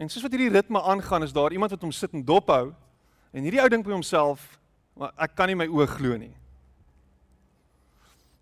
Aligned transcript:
En 0.00 0.08
soos 0.08 0.24
wat 0.24 0.32
hierdie 0.32 0.52
ritme 0.54 0.80
aangaan, 0.80 1.26
is 1.26 1.32
daar 1.36 1.52
iemand 1.52 1.74
wat 1.74 1.82
hom 1.84 1.92
sit 1.92 2.14
en 2.16 2.24
dophou. 2.24 2.70
En 3.36 3.44
hierdie 3.44 3.60
ou 3.60 3.68
dink 3.68 3.84
by 3.84 3.92
homself, 3.92 4.46
ek 5.20 5.34
kan 5.36 5.50
nie 5.50 5.58
my 5.60 5.66
oë 5.68 5.86
glo 5.92 6.16
nie. 6.16 6.32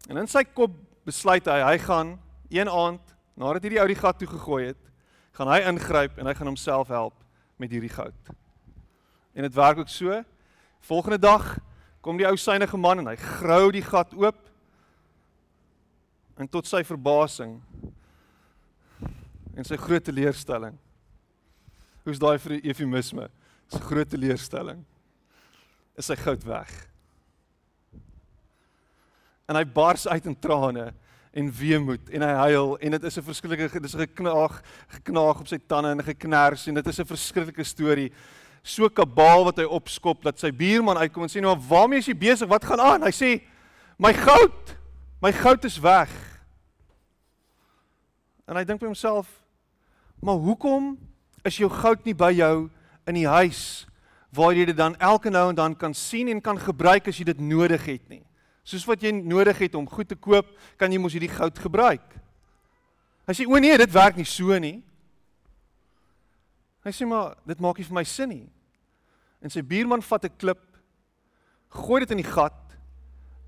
En 0.06 0.22
in 0.22 0.30
sy 0.30 0.44
kop 0.46 0.76
besluit 1.08 1.50
hy 1.50 1.58
hy 1.64 1.74
gaan 1.82 2.14
een 2.54 2.70
aand 2.70 3.02
nadat 3.38 3.66
hierdie 3.66 3.82
ou 3.82 3.88
die 3.90 3.98
gat 3.98 4.20
toe 4.20 4.30
gegooi 4.30 4.70
het, 4.70 4.80
gaan 5.34 5.50
hy 5.50 5.58
ingryp 5.66 6.16
en 6.18 6.30
hy 6.30 6.38
gaan 6.38 6.50
homself 6.52 6.94
help 6.94 7.18
met 7.58 7.74
hierdie 7.74 7.92
goud. 7.92 8.32
En 9.34 9.44
dit 9.46 9.58
werk 9.58 9.82
ook 9.82 9.90
so. 9.90 10.22
Volgende 10.86 11.18
dag 11.18 11.56
kom 12.02 12.18
die 12.18 12.26
ou 12.26 12.36
synige 12.38 12.78
man 12.78 13.02
en 13.02 13.10
hy 13.10 13.18
grou 13.18 13.64
die 13.74 13.82
gat 13.82 14.14
oop. 14.14 14.44
En 16.38 16.46
tot 16.46 16.70
sy 16.70 16.86
verbasing 16.86 17.58
en 19.58 19.66
sy 19.66 19.74
groot 19.74 20.06
teleurstelling 20.06 20.78
Hoe's 22.08 22.20
daai 22.20 22.38
vir 22.40 22.54
die 22.56 22.70
eufemisme? 22.70 23.26
Dis 23.68 23.80
'n 23.80 23.84
groot 23.84 24.08
teleurstelling. 24.08 24.84
Is 25.94 26.06
sy 26.06 26.16
goud 26.16 26.42
weg. 26.44 26.70
En 29.46 29.56
hy 29.56 29.64
bars 29.64 30.06
uit 30.08 30.26
in 30.26 30.38
trane 30.40 30.94
en 31.32 31.52
weemoed 31.52 32.08
en 32.08 32.22
hy 32.22 32.34
huil 32.48 32.78
en 32.78 32.90
dit 32.90 33.04
is 33.04 33.18
'n 33.18 33.22
verskriklike 33.22 33.80
dis 33.80 33.94
'n 33.94 34.06
geknaag 34.06 34.62
geknaag 34.88 35.40
op 35.40 35.48
sy 35.48 35.58
tande 35.58 35.90
en 35.90 36.02
geknars 36.02 36.66
en 36.66 36.74
dit 36.74 36.86
is 36.86 36.98
'n 36.98 37.04
verskriklike 37.04 37.64
storie. 37.64 38.12
So 38.62 38.88
kabaal 38.88 39.44
wat 39.44 39.58
hy 39.58 39.64
opskop 39.64 40.22
dat 40.22 40.38
sy 40.38 40.50
buurman 40.50 40.96
uitkom 40.96 41.22
en 41.22 41.28
sê 41.28 41.40
nou 41.40 41.56
waarmee 41.56 41.98
is 41.98 42.06
jy 42.06 42.16
besig? 42.16 42.48
Wat 42.48 42.64
gaan 42.64 42.80
aan? 42.80 43.02
Hy 43.02 43.12
sê 43.12 43.42
my 43.98 44.14
goud. 44.14 44.76
My 45.20 45.32
goud 45.32 45.64
is 45.64 45.78
weg. 45.78 46.08
En 48.46 48.56
hy 48.56 48.64
dink 48.64 48.80
by 48.80 48.86
homself, 48.86 49.28
maar 50.20 50.36
hoekom 50.36 51.07
is 51.44 51.56
jou 51.56 51.68
goud 51.70 52.04
nie 52.04 52.14
by 52.14 52.32
jou 52.32 52.70
in 53.06 53.14
die 53.14 53.28
huis 53.28 53.86
waar 54.34 54.52
jy 54.52 54.66
dit 54.68 54.76
dan 54.76 54.96
elke 55.00 55.30
nou 55.30 55.48
en 55.50 55.56
dan 55.56 55.74
kan 55.76 55.94
sien 55.94 56.28
en 56.28 56.40
kan 56.40 56.58
gebruik 56.60 57.08
as 57.08 57.18
jy 57.18 57.24
dit 57.30 57.40
nodig 57.40 57.84
het 57.88 58.04
nie. 58.10 58.22
Soos 58.64 58.84
wat 58.84 59.02
jy 59.02 59.14
nodig 59.16 59.58
het 59.64 59.74
om 59.78 59.88
goed 59.88 60.10
te 60.10 60.16
koop, 60.16 60.50
kan 60.76 60.92
jy 60.92 61.00
mos 61.00 61.14
hierdie 61.16 61.32
goud 61.32 61.56
gebruik. 61.58 62.04
Hy 63.28 63.36
sê 63.36 63.46
o 63.48 63.60
nee, 63.60 63.76
dit 63.80 63.94
werk 63.94 64.16
nie 64.16 64.28
so 64.28 64.58
nie. 64.60 64.82
Hy 66.84 66.92
sê 66.92 67.08
maar 67.08 67.36
dit 67.48 67.60
maak 67.60 67.80
nie 67.80 67.88
vir 67.88 67.96
my 67.96 68.04
sin 68.04 68.30
nie. 68.32 68.46
En 69.40 69.52
sy 69.52 69.62
buurman 69.62 70.04
vat 70.04 70.24
'n 70.24 70.36
klip, 70.36 70.64
gooi 71.68 72.00
dit 72.00 72.10
in 72.10 72.22
die 72.22 72.32
gat 72.32 72.76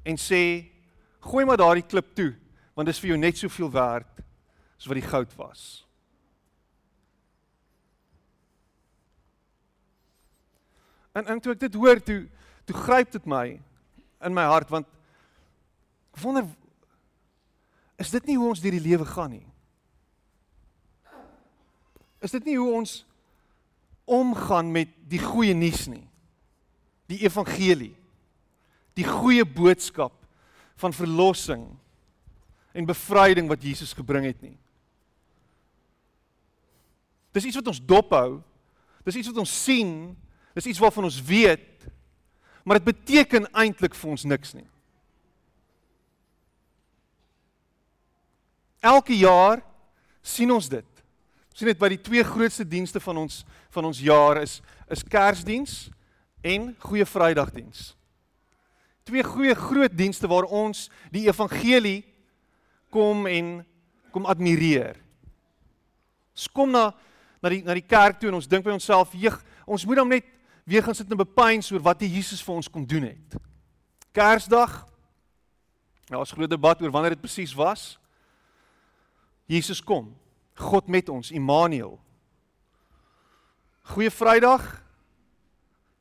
en 0.05 0.17
sê 0.17 0.71
gooi 1.21 1.45
maar 1.45 1.57
daardie 1.57 1.87
klip 1.87 2.15
toe 2.15 2.35
want 2.75 2.87
dit 2.87 2.95
is 2.95 3.01
vir 3.01 3.11
jou 3.11 3.19
net 3.19 3.37
soveel 3.37 3.71
werd 3.71 4.23
as 4.79 4.87
wat 4.87 4.97
die 4.97 5.09
goud 5.09 5.33
was. 5.37 5.85
En 11.13 11.27
en 11.27 11.41
toe 11.43 11.55
ek 11.57 11.65
dit 11.67 11.75
hoor, 11.75 12.03
toe 12.03 12.23
toe 12.69 12.77
gryp 12.77 13.11
dit 13.11 13.25
my 13.27 13.45
in 14.23 14.35
my 14.37 14.45
hart 14.47 14.71
want 14.71 14.87
ek 16.15 16.21
wonder 16.23 16.47
is 18.01 18.13
dit 18.15 18.31
nie 18.31 18.37
hoe 18.39 18.53
ons 18.53 18.63
deur 18.63 18.77
die 18.77 18.85
lewe 18.85 19.07
gaan 19.09 19.33
nie? 19.35 19.47
Is 22.25 22.33
dit 22.33 22.47
nie 22.49 22.57
hoe 22.61 22.71
ons 22.79 23.01
omgaan 24.11 24.71
met 24.73 24.93
die 25.11 25.21
goeie 25.21 25.57
nuus 25.57 25.87
nie? 25.91 26.05
Die 27.11 27.21
evangelie. 27.25 27.93
Die 28.97 29.07
goeie 29.07 29.45
boodskap 29.45 30.15
van 30.81 30.97
verlossing 30.97 31.67
en 32.73 32.89
bevryding 32.89 33.49
wat 33.51 33.63
Jesus 33.65 33.93
gebring 33.97 34.29
het 34.29 34.41
nie. 34.45 34.57
Dis 37.37 37.47
iets 37.51 37.59
wat 37.61 37.71
ons 37.73 37.83
dophou. 37.85 38.41
Dis 39.07 39.21
iets 39.21 39.31
wat 39.33 39.43
ons 39.43 39.55
sien 39.65 40.17
Dis 40.55 40.67
iets 40.67 40.83
waarvan 40.83 41.07
ons 41.07 41.21
weet, 41.23 41.87
maar 42.65 42.81
dit 42.81 42.91
beteken 42.91 43.49
eintlik 43.55 43.95
vir 43.95 44.11
ons 44.11 44.27
niks 44.29 44.55
nie. 44.57 44.67
Elke 48.81 49.15
jaar 49.17 49.61
sien 50.25 50.51
ons 50.53 50.69
dit. 50.73 50.87
Ons 51.51 51.63
sien 51.63 51.69
dit 51.69 51.81
by 51.81 51.91
die 51.93 52.01
twee 52.01 52.25
grootste 52.25 52.65
dienste 52.65 53.01
van 53.03 53.25
ons 53.27 53.43
van 53.71 53.87
ons 53.87 54.01
jaar 54.03 54.41
is 54.43 54.59
is 54.91 55.05
Kersdiens 55.07 55.91
en 56.43 56.73
Goeie 56.83 57.07
Vrydagdiens. 57.07 57.93
Twee 59.07 59.23
goeie 59.23 59.55
groot 59.55 59.93
dienste 59.95 60.29
waar 60.31 60.49
ons 60.51 60.89
die 61.13 61.29
evangelie 61.29 62.03
kom 62.91 63.29
en 63.31 63.61
kom 64.11 64.27
admireer. 64.27 64.99
Ons 66.35 66.49
kom 66.51 66.73
na 66.75 66.91
na 67.41 67.53
die 67.53 67.63
na 67.65 67.77
die 67.77 67.87
kerk 67.87 68.19
toe 68.21 68.29
en 68.29 68.37
ons 68.37 68.49
dink 68.49 68.65
by 68.65 68.75
onsself, 68.75 69.15
"Jeg, 69.15 69.33
ons 69.65 69.87
moet 69.87 69.99
hom 69.99 70.09
net 70.09 70.27
weer 70.71 70.83
gaan 70.83 70.95
sit 70.95 71.11
en 71.11 71.19
bepeins 71.19 71.73
oor 71.73 71.83
wat 71.83 71.99
die 71.99 72.11
Jesus 72.13 72.43
vir 72.47 72.55
ons 72.55 72.71
kom 72.71 72.85
doen 72.87 73.09
het. 73.09 73.39
Kersdag. 74.15 74.77
Nou 76.07 76.19
ja, 76.19 76.23
ons 76.23 76.35
groot 76.35 76.51
debat 76.51 76.83
oor 76.83 76.93
wanneer 76.95 77.17
dit 77.17 77.23
presies 77.23 77.55
was. 77.59 77.97
Jesus 79.51 79.83
kom. 79.83 80.13
God 80.55 80.87
met 80.87 81.09
ons, 81.11 81.33
Immanuel. 81.35 81.97
Goeie 83.91 84.13
Vrydag. 84.15 84.69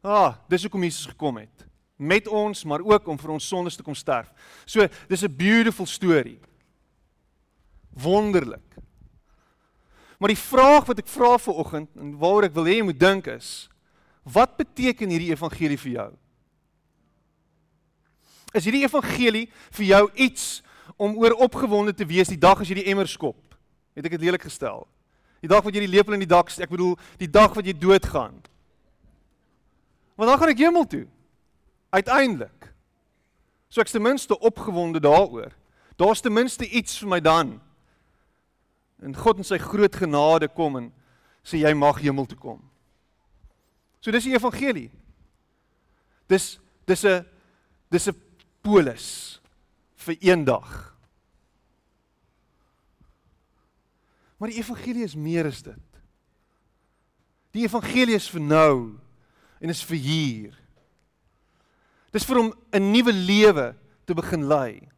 Ah, 0.05 0.37
dis 0.51 0.67
hoekom 0.67 0.85
Jesus 0.85 1.09
gekom 1.09 1.41
het. 1.41 1.65
Met 1.97 2.27
ons, 2.27 2.61
maar 2.63 2.85
ook 2.85 3.09
om 3.09 3.17
vir 3.19 3.33
ons 3.33 3.47
sondes 3.47 3.75
te 3.75 3.83
kom 3.83 3.97
sterf. 3.97 4.29
So, 4.65 4.85
dis 5.09 5.23
'n 5.23 5.35
beautiful 5.35 5.85
story. 5.85 6.39
Wonderlik. 7.89 8.77
Maar 10.19 10.29
die 10.29 10.37
vraag 10.37 10.85
wat 10.85 10.99
ek 10.99 11.07
vra 11.07 11.37
vir 11.37 11.53
oggend 11.53 11.89
en 11.95 12.17
waaroor 12.17 12.43
ek 12.43 12.53
wil 12.53 12.65
hê 12.65 12.77
jy 12.77 12.83
moet 12.83 12.99
dink 12.99 13.27
is, 13.27 13.69
Wat 14.33 14.57
beteken 14.57 15.09
hierdie 15.09 15.31
evangelie 15.33 15.77
vir 15.79 15.91
jou? 15.91 16.09
Is 18.53 18.65
hierdie 18.65 18.83
evangelie 18.85 19.47
vir 19.77 19.85
jou 19.85 20.03
iets 20.13 20.47
om 20.97 21.17
oor 21.21 21.37
opgewonde 21.45 21.93
te 21.93 22.05
wees 22.05 22.31
die 22.31 22.39
dag 22.39 22.61
as 22.61 22.69
jy 22.69 22.81
die 22.81 22.89
emmer 22.91 23.09
skop? 23.09 23.37
Het 23.97 24.09
ek 24.09 24.17
dit 24.17 24.27
lelik 24.27 24.45
gestel? 24.45 24.85
Die 25.39 25.49
dag 25.49 25.63
wat 25.63 25.73
jy 25.75 25.85
die 25.85 25.93
lepel 25.93 26.17
in 26.17 26.23
die 26.23 26.29
dak, 26.29 26.51
ek 26.59 26.71
bedoel, 26.71 26.97
die 27.21 27.29
dag 27.31 27.53
wat 27.55 27.65
jy 27.65 27.73
doodgaan. 27.77 28.35
Want 30.19 30.27
dan 30.27 30.39
gaan 30.41 30.51
ek 30.51 30.63
hemel 30.65 30.87
toe. 30.89 31.05
Uiteindelik. 31.95 32.67
So 33.71 33.81
ek's 33.81 33.95
ten 33.95 34.03
minste 34.03 34.35
opgewonde 34.35 34.99
daaroor. 34.99 35.53
Daar's 35.95 36.21
ten 36.21 36.33
minste 36.33 36.67
iets 36.67 36.97
vir 36.99 37.09
my 37.15 37.19
dan. 37.23 37.55
En 38.99 39.15
God 39.15 39.39
in 39.39 39.47
sy 39.47 39.57
groot 39.61 39.95
genade 39.95 40.49
kom 40.51 40.75
en 40.75 40.89
sê 41.45 41.61
jy 41.61 41.71
mag 41.77 42.01
hemel 42.03 42.27
toe 42.27 42.37
kom. 42.39 42.59
So 43.99 44.11
dis 44.11 44.27
die 44.27 44.35
evangelie. 44.35 44.89
Dis 46.27 46.59
dis 46.87 47.03
'n 47.05 47.25
dis 47.89 48.07
'n 48.07 48.15
polis 48.61 49.39
vir 49.95 50.15
eendag. 50.19 50.95
Maar 54.37 54.49
die 54.49 54.57
evangelie 54.57 55.03
is 55.03 55.15
meer 55.15 55.45
as 55.45 55.61
dit. 55.61 56.01
Die 57.51 57.63
evangelie 57.63 58.15
is 58.15 58.29
vir 58.29 58.41
nou 58.41 58.99
en 59.59 59.69
is 59.69 59.83
vir 59.83 59.97
hier. 59.97 60.53
Dis 62.11 62.25
vir 62.25 62.39
om 62.39 62.53
'n 62.71 62.91
nuwe 62.91 63.13
lewe 63.13 63.75
te 64.05 64.13
begin 64.13 64.47
lei. 64.47 64.89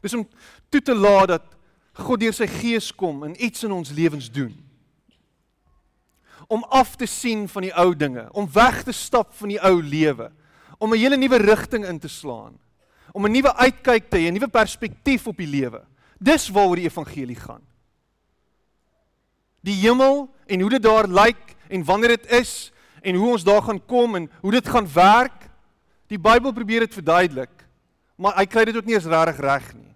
Dis 0.00 0.14
om 0.14 0.28
toe 0.68 0.82
te 0.82 0.94
laat 0.94 1.28
dat 1.28 1.56
God 1.92 2.20
deur 2.20 2.32
sy 2.32 2.46
gees 2.46 2.92
kom 2.94 3.24
en 3.24 3.44
iets 3.44 3.64
in 3.64 3.72
ons 3.72 3.90
lewens 3.90 4.30
doen 4.30 4.71
om 6.52 6.64
af 6.68 6.96
te 7.00 7.06
sien 7.08 7.46
van 7.48 7.64
die 7.64 7.72
ou 7.80 7.94
dinge, 7.96 8.26
om 8.36 8.48
weg 8.52 8.82
te 8.84 8.92
stap 8.92 9.30
van 9.38 9.54
die 9.54 9.60
ou 9.64 9.78
lewe, 9.80 10.28
om 10.78 10.92
'n 10.92 11.00
hele 11.00 11.16
nuwe 11.16 11.38
rigting 11.40 11.86
in 11.86 11.98
te 11.98 12.08
slaan, 12.08 12.58
om 13.12 13.24
'n 13.24 13.32
nuwe 13.32 13.54
uitkyk 13.54 14.10
te 14.10 14.18
hê, 14.18 14.28
'n 14.28 14.34
nuwe 14.34 14.48
perspektief 14.48 15.26
op 15.26 15.36
die 15.36 15.46
lewe. 15.46 15.80
Dis 16.18 16.48
waaroor 16.48 16.76
die 16.76 16.84
evangelie 16.84 17.36
gaan. 17.36 17.62
Die 19.62 19.74
hemel 19.74 20.28
en 20.46 20.60
hoe 20.60 20.70
dit 20.70 20.82
daar 20.82 21.06
lyk 21.08 21.56
en 21.68 21.84
wanneer 21.84 22.08
dit 22.08 22.26
is 22.30 22.72
en 23.02 23.14
hoe 23.14 23.30
ons 23.30 23.44
daar 23.44 23.62
gaan 23.62 23.86
kom 23.86 24.16
en 24.16 24.30
hoe 24.40 24.50
dit 24.52 24.68
gaan 24.68 24.92
werk. 24.92 25.48
Die 26.06 26.18
Bybel 26.18 26.52
probeer 26.52 26.80
dit 26.80 26.94
verduidelik, 26.94 27.66
maar 28.16 28.36
hy 28.36 28.46
kry 28.46 28.64
dit 28.64 28.76
ook 28.76 28.84
nie 28.84 28.94
eens 28.94 29.04
regtig 29.04 29.40
reg 29.40 29.74
nie. 29.74 29.94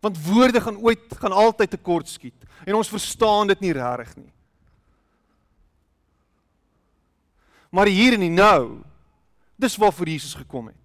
Want 0.00 0.26
woorde 0.26 0.60
gaan 0.60 0.76
ooit 0.76 1.18
gaan 1.18 1.32
altyd 1.32 1.70
tekort 1.70 2.08
skiet 2.08 2.44
en 2.64 2.74
ons 2.74 2.88
verstaan 2.88 3.46
dit 3.46 3.60
nie 3.60 3.72
regtig 3.72 4.16
nie. 4.16 4.32
Maar 7.70 7.86
hier 7.86 8.18
en 8.18 8.34
nou. 8.34 8.82
Dis 9.56 9.76
waarvoor 9.76 10.08
Jesus 10.08 10.34
gekom 10.34 10.66
het. 10.66 10.76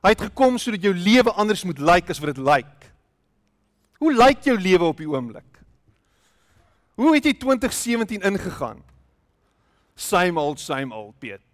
Hy 0.00 0.14
het 0.14 0.28
gekom 0.30 0.56
sodat 0.58 0.82
jou 0.82 0.94
lewe 0.96 1.32
anders 1.32 1.64
moet 1.64 1.78
lyk 1.78 2.10
as 2.10 2.20
wat 2.22 2.34
dit 2.34 2.44
lyk. 2.44 2.86
Hoe 4.00 4.14
lyk 4.16 4.46
jou 4.48 4.56
lewe 4.56 4.84
op 4.88 4.96
die 4.96 5.08
oomblik? 5.08 5.60
Hoe 6.96 7.12
het 7.14 7.24
jy 7.24 7.34
2017 7.36 8.24
ingegaan? 8.24 8.80
Same 9.94 10.40
old 10.40 10.60
same 10.60 10.94
old 10.94 11.18
Piet. 11.20 11.44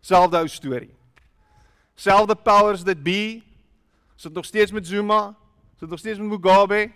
Selfde 0.00 0.40
ou 0.40 0.48
storie. 0.48 0.94
Selfde 1.94 2.34
powers 2.34 2.82
that 2.82 3.02
be. 3.04 3.42
Sit 4.16 4.32
nog 4.32 4.44
steeds 4.44 4.72
met 4.72 4.86
Zuma, 4.86 5.34
sit 5.78 5.88
nog 5.88 5.98
steeds 5.98 6.18
met 6.18 6.28
Mugabe. 6.28 6.90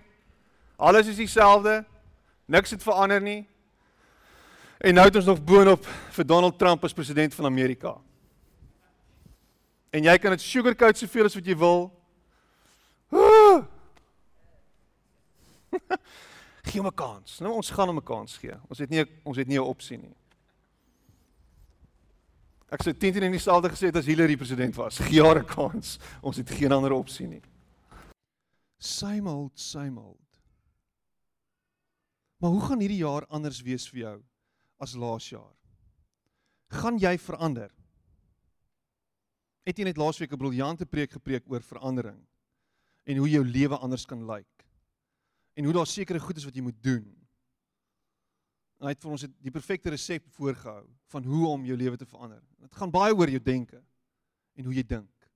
Alles 0.77 1.07
is 1.07 1.17
dieselfde. 1.17 1.85
Niks 2.45 2.71
het 2.71 2.83
verander 2.83 3.21
nie. 3.21 3.47
En 4.85 4.95
nou 4.95 5.07
het 5.07 5.17
ons 5.17 5.25
nog 5.25 5.45
boonop 5.45 5.87
vir 5.87 6.27
Donald 6.27 6.59
Trump 6.59 6.85
as 6.85 6.93
president 6.93 7.35
van 7.35 7.45
Amerika. 7.49 7.95
En 9.91 10.05
jy 10.05 10.19
kan 10.21 10.31
dit 10.35 10.43
sugarcoat 10.45 10.99
soveel 11.01 11.25
as 11.31 11.37
wat 11.39 11.47
jy 11.49 11.57
wil. 11.57 11.87
gee 16.69 16.83
hom 16.83 16.91
'n 16.91 16.95
kans. 16.95 17.39
Nou 17.41 17.55
ons 17.57 17.71
gaan 17.71 17.89
hom 17.89 17.97
'n 17.97 18.05
kans 18.05 18.37
gee. 18.37 18.53
Ons 18.69 18.79
het 18.85 18.91
nie 18.91 19.07
ons 19.25 19.37
het 19.37 19.49
nie 19.49 19.57
'n 19.57 19.65
opsie 19.65 19.99
nie. 19.99 20.15
Ek 22.69 22.83
sou 22.83 22.93
teen 22.93 23.13
teen 23.13 23.23
in 23.23 23.33
dieselfde 23.33 23.71
gesê 23.71 23.87
het 23.87 23.97
as 23.97 24.07
Hillary 24.07 24.37
president 24.37 24.77
was. 24.77 24.99
Gee 24.99 25.25
haar 25.25 25.41
'n 25.41 25.47
kans. 25.47 25.99
Ons 26.21 26.37
het 26.37 26.51
geen 26.51 26.73
ander 26.73 26.93
opsie 26.93 27.27
nie. 27.27 27.43
Same 28.79 29.31
old, 29.31 29.53
same 29.55 30.01
old. 30.01 30.41
Maar 32.37 32.51
hoe 32.51 32.61
gaan 32.61 32.81
hierdie 32.81 33.05
jaar 33.05 33.27
anders 33.27 33.63
wees 33.63 33.89
vir 33.89 34.01
jou 34.01 34.23
as 34.83 34.95
laas 34.95 35.29
jaar? 35.31 35.55
Gaan 36.75 36.99
jy 36.99 37.15
verander? 37.19 37.71
Het 39.65 39.81
jy 39.81 39.85
net 39.89 40.01
laasweek 40.01 40.33
'n 40.33 40.39
briljante 40.39 40.87
preek 40.87 41.13
gepreek 41.13 41.45
oor 41.49 41.63
verandering 41.63 42.21
en 43.05 43.17
hoe 43.17 43.29
jou 43.29 43.45
lewe 43.45 43.77
anders 43.77 44.07
kan 44.07 44.27
lyk? 44.27 44.67
En 45.55 45.65
hoe 45.65 45.73
daar 45.73 45.87
sekere 45.87 46.21
goed 46.21 46.37
is 46.37 46.45
wat 46.45 46.55
jy 46.55 46.63
moet 46.63 46.83
doen. 46.83 47.05
En 48.81 48.87
hy 48.87 48.93
het 48.93 49.01
vir 49.01 49.11
ons 49.11 49.27
die 49.41 49.51
perfekte 49.51 49.91
resep 49.91 50.27
voorgehou 50.29 50.85
van 51.07 51.25
hoe 51.25 51.47
om 51.49 51.65
jou 51.65 51.77
lewe 51.77 51.97
te 51.97 52.07
verander. 52.07 52.43
Dit 52.59 52.75
gaan 52.75 52.91
baie 52.91 53.15
oor 53.15 53.31
jou 53.31 53.43
denke 53.43 53.83
en 54.55 54.65
hoe 54.65 54.75
jy 54.75 54.83
dink. 54.83 55.29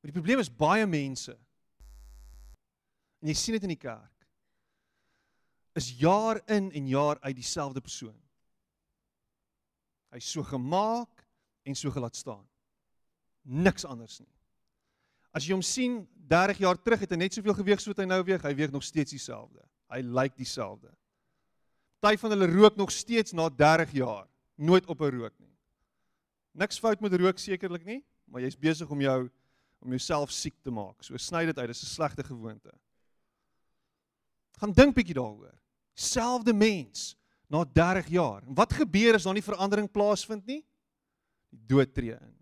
Maar 0.00 0.10
die 0.12 0.20
probleem 0.20 0.38
is 0.38 0.50
baie 0.50 0.86
mense 0.86 1.38
en 3.18 3.28
jy 3.28 3.34
sien 3.34 3.54
dit 3.54 3.62
in 3.62 3.74
die 3.74 3.82
kerk 3.82 4.14
is 5.78 5.92
jaar 6.00 6.40
in 6.50 6.72
en 6.72 6.88
jaar 6.88 7.20
uit 7.20 7.36
dieselfde 7.36 7.80
persoon. 7.80 8.16
Hy's 10.14 10.30
so 10.32 10.42
gemaak 10.42 11.24
en 11.64 11.76
so 11.76 11.90
gelaat 11.90 12.16
staan. 12.16 12.44
Niks 13.42 13.84
anders 13.84 14.18
nie. 14.20 14.32
As 15.32 15.44
jy 15.46 15.54
hom 15.54 15.64
sien 15.64 16.00
30 16.28 16.62
jaar 16.64 16.78
terug 16.80 17.00
het 17.04 17.12
hy 17.12 17.18
net 17.20 17.36
soveel 17.36 17.56
geweg 17.56 17.80
soos 17.80 17.92
wat 17.92 18.02
hy 18.04 18.08
nou 18.08 18.20
weeg, 18.24 18.42
hy 18.44 18.54
weeg 18.56 18.72
nog 18.72 18.84
steeds 18.84 19.14
dieselfde. 19.14 19.62
Hy 19.92 20.00
lyk 20.04 20.36
dieselfde. 20.36 20.90
Party 22.00 22.20
van 22.20 22.34
hulle 22.34 22.48
rook 22.52 22.76
nog 22.78 22.92
steeds 22.94 23.34
na 23.34 23.48
30 23.50 23.92
jaar, 23.98 24.26
nooit 24.56 24.86
op 24.86 25.00
'n 25.00 25.10
rook 25.18 25.34
nie. 25.38 25.54
Niks 26.52 26.78
fout 26.78 27.00
met 27.00 27.14
rook 27.14 27.38
sekerlik 27.38 27.84
nie, 27.84 28.04
maar 28.26 28.40
jy's 28.40 28.58
besig 28.58 28.90
om 28.90 29.00
jou 29.00 29.30
om 29.80 29.90
jouself 29.90 30.30
siek 30.30 30.54
te 30.62 30.70
maak. 30.70 31.02
So 31.02 31.16
sny 31.16 31.44
dit 31.46 31.58
uit, 31.58 31.68
dis 31.68 31.82
'n 31.82 31.86
slegte 31.86 32.24
gewoonte. 32.24 32.72
Gaan 34.58 34.72
dink 34.72 34.94
bietjie 34.94 35.14
daaroor. 35.14 35.54
Selfde 35.94 36.52
mens 36.52 37.16
na 37.48 37.64
30 37.64 38.08
jaar. 38.12 38.42
En 38.44 38.54
wat 38.54 38.72
gebeur 38.76 39.16
as 39.16 39.24
daar 39.24 39.36
nie 39.36 39.44
verandering 39.44 39.88
plaasvind 39.90 40.46
nie? 40.46 40.60
Die 41.48 41.64
dood 41.66 41.94
tree 41.96 42.12
in. 42.12 42.34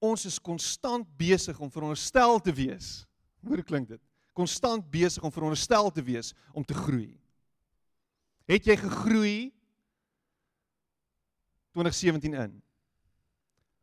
Ons 0.00 0.24
is 0.24 0.40
konstant 0.40 1.04
besig 1.20 1.58
om 1.60 1.70
veronderstel 1.70 2.40
te 2.40 2.52
wees. 2.56 3.02
Hoe 3.44 3.60
klink 3.62 3.90
dit? 3.92 4.00
Konstant 4.32 4.86
besig 4.90 5.24
om 5.24 5.32
veronderstel 5.32 5.90
te 5.92 6.02
wees 6.04 6.32
om 6.56 6.64
te 6.64 6.74
groei. 6.74 7.12
Het 8.48 8.70
jy 8.72 8.76
gegroei 8.80 9.38
2017 11.76 12.34
in? 12.34 12.56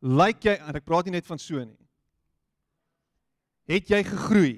Lyk 0.02 0.42
jy 0.46 0.56
en 0.58 0.78
ek 0.78 0.86
praat 0.86 1.06
nie 1.06 1.16
net 1.16 1.26
van 1.26 1.40
so 1.42 1.62
nie. 1.62 1.78
Het 3.68 3.90
jy 3.94 4.02
gegroei? 4.06 4.56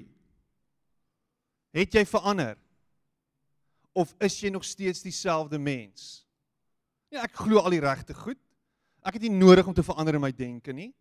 Het 1.75 1.99
jy 1.99 2.03
verander? 2.07 2.57
Of 3.91 4.13
is 4.23 4.39
jy 4.39 4.49
nog 4.49 4.63
steeds 4.63 5.01
dieselfde 5.03 5.59
mens? 5.59 6.23
Ja, 7.11 7.25
ek 7.25 7.35
glo 7.43 7.59
al 7.59 7.75
die 7.75 7.83
regte 7.83 8.15
goed. 8.15 8.39
Ek 9.03 9.17
het 9.17 9.25
nie 9.25 9.33
nodig 9.33 9.67
om 9.67 9.75
te 9.75 9.83
verander 9.83 10.15
in 10.15 10.23
my 10.23 10.31
denke 10.31 10.71
nie. 10.75 10.91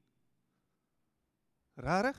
Regtig? 1.79 2.19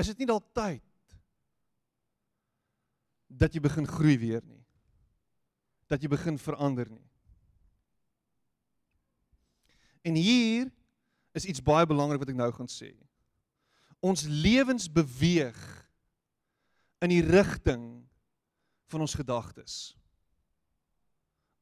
Is 0.00 0.08
dit 0.10 0.24
nie 0.24 0.30
dalk 0.30 0.48
tyd 0.56 0.82
dat 3.32 3.54
jy 3.54 3.62
begin 3.64 3.86
groei 3.88 4.16
weer 4.20 4.42
nie? 4.44 4.60
Dat 5.88 6.02
jy 6.02 6.10
begin 6.12 6.40
verander 6.40 6.88
nie? 6.90 7.06
En 10.02 10.18
hier 10.18 10.72
is 11.36 11.46
iets 11.46 11.62
baie 11.62 11.86
belangrik 11.86 12.20
wat 12.20 12.32
ek 12.32 12.40
nou 12.40 12.50
gaan 12.56 12.70
sê. 12.72 12.90
Ons 14.02 14.26
lewens 14.26 14.88
beweeg 14.90 15.58
in 17.02 17.12
die 17.14 17.22
rigting 17.22 17.84
van 18.90 19.04
ons 19.04 19.14
gedagtes. 19.14 19.94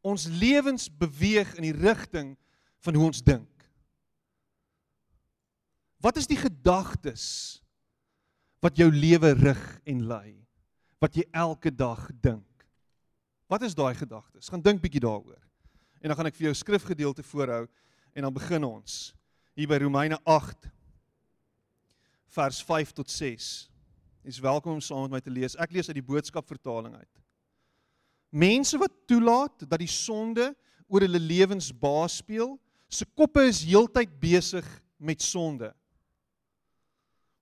Ons 0.00 0.24
lewens 0.40 0.88
beweeg 0.88 1.52
in 1.60 1.68
die 1.68 1.76
rigting 1.76 2.32
van 2.80 2.96
hoe 2.96 3.08
ons 3.10 3.20
dink. 3.24 3.48
Wat 6.00 6.16
is 6.16 6.28
die 6.28 6.38
gedagtes 6.40 7.60
wat 8.64 8.80
jou 8.80 8.88
lewe 8.92 9.34
rig 9.36 9.64
en 9.88 10.06
lei? 10.08 10.32
Wat 11.00 11.16
jy 11.16 11.26
elke 11.36 11.72
dag 11.72 12.08
dink? 12.24 12.44
Wat 13.50 13.64
is 13.66 13.76
daai 13.76 13.92
gedagtes? 13.98 14.48
Gaan 14.48 14.64
dink 14.64 14.80
bietjie 14.80 15.02
daaroor. 15.04 15.40
En 16.00 16.08
dan 16.08 16.16
gaan 16.16 16.30
ek 16.30 16.38
vir 16.38 16.48
jou 16.48 16.56
skrifgedeelte 16.56 17.24
voorhou 17.26 17.66
en 18.16 18.24
dan 18.24 18.32
begin 18.32 18.64
ons 18.64 19.10
hier 19.58 19.68
by 19.68 19.76
Romeine 19.82 20.16
8 20.24 20.70
vers 22.34 22.60
5 22.62 22.92
tot 22.92 23.10
6. 23.10 23.48
Jy 24.22 24.34
is 24.34 24.42
welkom 24.42 24.76
om 24.76 24.84
saam 24.84 25.06
met 25.08 25.18
my 25.18 25.20
te 25.24 25.32
lees. 25.32 25.56
Ek 25.58 25.72
lees 25.74 25.88
uit 25.88 25.98
die 25.98 26.06
boodskap 26.06 26.46
vertaling 26.50 26.94
uit. 26.94 27.22
Mense 28.30 28.78
wat 28.78 28.94
toelaat 29.10 29.64
dat 29.66 29.80
die 29.82 29.90
sonde 29.90 30.52
oor 30.90 31.06
hulle 31.06 31.20
lewens 31.22 31.70
baas 31.74 32.20
speel, 32.20 32.54
se 32.90 33.06
koppe 33.18 33.42
is 33.48 33.62
heeltyd 33.66 34.12
besig 34.22 34.66
met 34.98 35.22
sonde. 35.22 35.70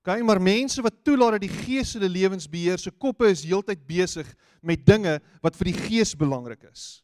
OK, 0.01 0.15
maar 0.25 0.41
mense 0.41 0.81
wat 0.85 1.03
toelaat 1.05 1.37
dat 1.37 1.45
die 1.45 1.53
Gees 1.67 1.93
hulle 1.97 2.09
lewens 2.09 2.47
beheer, 2.49 2.81
se 2.81 2.93
koppe 2.93 3.29
is 3.33 3.45
heeltyd 3.45 3.83
besig 3.89 4.29
met 4.65 4.87
dinge 4.87 5.19
wat 5.45 5.57
vir 5.59 5.73
die 5.73 5.79
Gees 5.83 6.15
belangrik 6.17 6.65
is. 6.71 7.03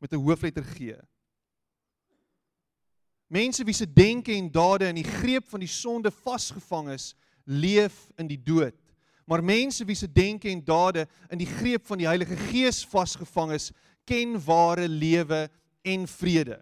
Met 0.00 0.12
'n 0.12 0.20
hoofletter 0.20 0.64
G. 0.64 0.98
Mense 3.34 3.64
wie 3.66 3.74
se 3.74 3.86
denke 3.86 4.32
en 4.36 4.50
dade 4.52 4.86
in 4.92 5.00
die 5.00 5.08
greep 5.08 5.48
van 5.50 5.62
die 5.62 5.70
sonde 5.70 6.12
vasgevang 6.22 6.92
is, 6.94 7.14
leef 7.44 7.96
in 8.20 8.28
die 8.30 8.38
dood. 8.38 8.76
Maar 9.26 9.42
mense 9.42 9.84
wie 9.88 9.96
se 9.98 10.06
denke 10.06 10.50
en 10.52 10.60
dade 10.64 11.06
in 11.32 11.40
die 11.40 11.48
greep 11.48 11.86
van 11.88 11.98
die 11.98 12.06
Heilige 12.06 12.36
Gees 12.52 12.84
vasgevang 12.86 13.56
is, 13.56 13.72
ken 14.06 14.36
ware 14.44 14.86
lewe 14.88 15.48
en 15.82 16.06
vrede. 16.06 16.60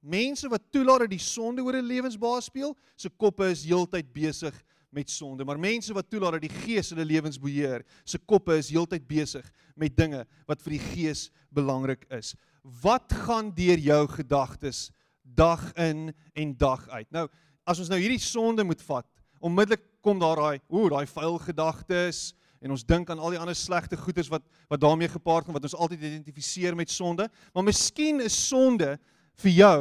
Mense 0.00 0.48
wat 0.48 0.64
toelaat 0.72 1.04
dat 1.04 1.12
die 1.12 1.20
sonde 1.20 1.64
oor 1.64 1.76
hulle 1.76 1.92
lewensbaas 1.92 2.48
speel, 2.48 2.72
se 2.96 3.10
koppe 3.10 3.50
is 3.52 3.66
heeltyd 3.66 4.08
besig 4.14 4.56
met 4.94 5.10
sonde. 5.10 5.44
Maar 5.44 5.60
mense 5.60 5.92
wat 5.96 6.08
toelaat 6.08 6.38
dat 6.38 6.46
die 6.46 6.56
Gees 6.62 6.92
hulle 6.94 7.04
lewens 7.08 7.40
beheer, 7.40 7.84
se 8.04 8.20
koppe 8.20 8.56
is 8.62 8.72
heeltyd 8.72 9.04
besig 9.10 9.44
met 9.76 9.96
dinge 9.96 10.22
wat 10.48 10.62
vir 10.64 10.78
die 10.78 10.84
Gees 10.92 11.28
belangrik 11.52 12.06
is. 12.14 12.32
Wat 12.62 13.12
gaan 13.26 13.52
deur 13.56 13.80
jou 13.80 14.04
gedagtes 14.14 14.86
dag 15.24 15.72
in 15.80 16.14
en 16.32 16.56
dag 16.56 16.88
uit. 16.88 17.10
Nou, 17.10 17.28
as 17.64 17.80
ons 17.80 17.88
nou 17.88 17.98
hierdie 18.00 18.20
sonde 18.20 18.64
moet 18.64 18.82
vat, 18.84 19.06
onmiddellik 19.44 19.82
kom 20.04 20.20
daar 20.20 20.36
daai, 20.36 20.60
ooh, 20.68 20.90
daai 20.92 21.06
vuil 21.08 21.38
gedagtes 21.40 22.34
en 22.64 22.72
ons 22.72 22.84
dink 22.84 23.10
aan 23.12 23.20
al 23.20 23.34
die 23.34 23.40
ander 23.40 23.56
slegte 23.56 23.96
goeders 23.96 24.30
wat 24.32 24.44
wat 24.72 24.80
daarmee 24.80 25.08
gepaard 25.12 25.46
gaan 25.46 25.56
wat 25.56 25.66
ons 25.68 25.76
altyd 25.76 26.00
identifiseer 26.00 26.76
met 26.76 26.90
sonde. 26.90 27.28
Maar 27.52 27.64
miskien 27.64 28.20
is 28.24 28.36
sonde 28.48 28.94
vir 29.42 29.52
jou 29.52 29.80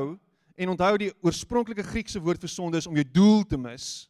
en 0.55 0.73
onthou 0.73 0.97
die 1.01 1.11
oorspronklike 1.23 1.85
Griekse 1.87 2.21
woord 2.21 2.43
vir 2.43 2.51
sonde 2.51 2.79
is 2.79 2.87
om 2.87 2.97
jou 2.99 3.05
doel 3.11 3.43
te 3.47 3.57
mis. 3.57 4.07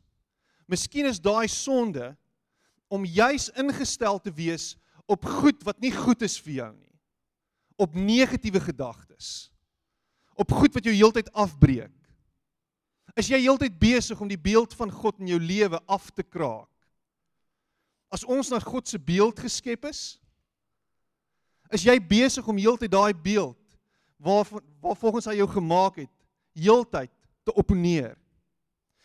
Miskien 0.70 1.08
is 1.10 1.22
daai 1.22 1.48
sonde 1.52 2.13
om 2.94 3.06
juis 3.06 3.50
ingestel 3.58 4.20
te 4.22 4.34
wees 4.34 4.74
op 5.10 5.25
goed 5.25 5.63
wat 5.66 5.82
nie 5.82 5.92
goed 5.94 6.22
is 6.25 6.38
vir 6.42 6.54
jou 6.54 6.72
nie. 6.75 6.94
Op 7.82 7.96
negatiewe 7.98 8.62
gedagtes 8.63 9.52
op 10.40 10.52
goed 10.52 10.74
wat 10.74 10.86
jou 10.86 10.96
heeltyd 10.96 11.30
afbreek? 11.34 11.92
Is 13.20 13.30
jy 13.30 13.44
heeltyd 13.44 13.75
besig 13.78 14.20
om 14.22 14.30
die 14.30 14.40
beeld 14.40 14.74
van 14.74 14.92
God 14.92 15.20
in 15.22 15.30
jou 15.36 15.40
lewe 15.42 15.80
af 15.86 16.10
te 16.10 16.25
kraak? 16.25 16.70
As 18.13 18.25
ons 18.25 18.50
na 18.50 18.60
God 18.62 18.90
se 18.90 18.98
beeld 19.02 19.40
geskep 19.42 19.86
is, 19.90 20.02
is 21.74 21.86
jy 21.86 21.96
besig 21.98 22.48
om 22.50 22.58
heeltyd 22.58 22.92
daai 22.94 23.13
beeld 23.13 23.60
waar 24.24 24.48
waar 24.84 24.98
volgens 25.00 25.30
hy 25.30 25.38
jou 25.38 25.48
gemaak 25.48 26.02
het, 26.04 26.12
heeltyd 26.58 27.12
te 27.46 27.54
opponeer? 27.58 28.18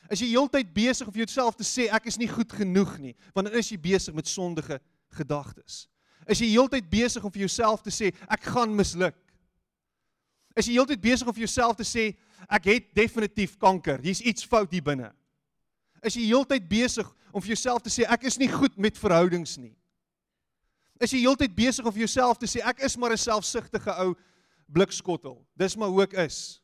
Is 0.08 0.22
jy 0.24 0.30
heeltyd 0.32 0.72
besig 0.72 1.06
om 1.06 1.12
vir 1.12 1.26
jouself 1.26 1.56
te 1.56 1.66
sê 1.66 1.86
ek 1.92 2.08
is 2.08 2.18
nie 2.20 2.30
goed 2.30 2.52
genoeg 2.52 2.96
nie, 3.02 3.14
want 3.36 3.48
dan 3.48 3.60
is 3.60 3.68
jy 3.72 3.78
besig 3.80 4.16
met 4.16 4.28
sondige 4.28 4.80
gedagtes? 5.16 5.84
Is 6.28 6.40
jy 6.40 6.48
heeltyd 6.54 6.88
besig 6.90 7.24
om 7.24 7.32
vir 7.32 7.44
jouself 7.44 7.84
te 7.84 7.92
sê 7.92 8.10
ek 8.28 8.48
gaan 8.52 8.72
misluk? 8.76 9.16
Is 10.58 10.66
jy 10.66 10.74
heeltyd 10.78 11.00
besig 11.02 11.28
om 11.28 11.34
vir 11.34 11.46
jouself 11.46 11.78
te 11.78 11.86
sê 11.86 12.10
ek 12.50 12.68
het 12.70 12.90
definitief 12.96 13.56
kanker. 13.60 14.00
Hier's 14.02 14.22
iets 14.26 14.46
fout 14.46 14.72
hier 14.74 14.84
binne. 14.84 15.12
Is 16.02 16.16
jy 16.18 16.28
heeltyd 16.28 16.66
besig 16.70 17.08
om 17.32 17.42
vir 17.42 17.54
jouself 17.54 17.84
te 17.84 17.92
sê 17.92 18.06
ek 18.08 18.26
is 18.30 18.38
nie 18.40 18.50
goed 18.50 18.76
met 18.78 18.98
verhoudings 18.98 19.56
nie. 19.58 19.74
Is 21.02 21.14
jy 21.14 21.22
heeltyd 21.22 21.54
besig 21.54 21.86
om 21.86 21.94
vir 21.94 22.06
jouself 22.06 22.40
te 22.40 22.48
sê 22.50 22.62
ek 22.66 22.82
is 22.82 22.96
maar 22.98 23.12
'n 23.12 23.22
selfsugtige 23.22 23.94
ou 24.02 24.14
blikskottel. 24.66 25.44
Dis 25.56 25.76
maar 25.76 25.88
hoe 25.88 26.02
ek 26.02 26.14
is. 26.26 26.60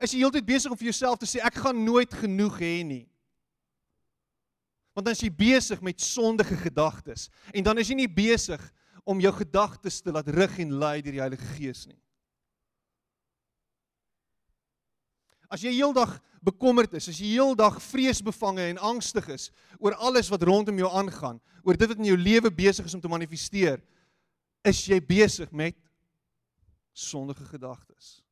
Is 0.00 0.12
jy 0.12 0.18
heeltyd 0.18 0.46
besig 0.46 0.70
om 0.70 0.76
vir 0.76 0.90
jouself 0.90 1.18
te 1.18 1.26
sê 1.26 1.40
ek 1.40 1.54
gaan 1.54 1.84
nooit 1.84 2.12
genoeg 2.12 2.58
hê 2.58 2.84
nie. 2.84 3.08
Want 4.94 5.06
dan 5.06 5.14
is 5.14 5.22
jy 5.22 5.30
besig 5.30 5.80
met 5.80 6.00
sondige 6.00 6.56
gedagtes 6.56 7.30
en 7.54 7.62
dan 7.62 7.78
is 7.78 7.88
jy 7.88 7.94
nie 7.94 8.08
besig 8.08 8.60
om 9.04 9.20
jou 9.20 9.32
gedagtes 9.32 10.00
te 10.00 10.12
laat 10.12 10.28
rig 10.28 10.58
en 10.58 10.78
lei 10.78 11.00
deur 11.02 11.12
die 11.12 11.20
Heilige 11.20 11.46
Gees 11.56 11.86
nie. 11.86 12.01
As 15.52 15.60
jy 15.60 15.74
heeldag 15.76 16.14
bekommerd 16.40 16.94
is, 16.96 17.10
as 17.12 17.18
jy 17.20 17.34
heeldag 17.34 17.76
vreesbevange 17.84 18.64
en 18.72 18.80
angstig 18.80 19.28
is 19.34 19.50
oor 19.78 19.94
alles 20.00 20.30
wat 20.32 20.46
rondom 20.48 20.78
jou 20.80 20.88
aangaan, 20.88 21.40
oor 21.62 21.76
dit 21.76 21.90
wat 21.90 22.00
in 22.00 22.08
jou 22.08 22.18
lewe 22.18 22.50
besig 22.50 22.88
is 22.88 22.96
om 22.96 23.02
te 23.02 23.10
manifesteer, 23.10 23.82
is 24.64 24.80
jy 24.88 24.98
besig 25.04 25.52
met 25.52 25.76
sondige 26.96 27.44
gedagtes. 27.50 28.22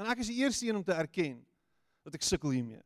En 0.00 0.08
ek 0.08 0.22
is 0.24 0.30
die 0.32 0.40
eerste 0.42 0.66
een 0.66 0.80
om 0.80 0.84
te 0.84 0.96
erken 0.96 1.38
dat 2.06 2.16
ek 2.16 2.24
sukkel 2.24 2.54
hiermee. 2.56 2.82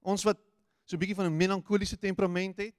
Ons 0.00 0.24
wat 0.24 0.40
so 0.88 0.96
'n 0.96 1.00
bietjie 1.00 1.16
van 1.16 1.28
'n 1.28 1.36
melankoliese 1.36 1.98
temperament 1.98 2.56
het, 2.58 2.74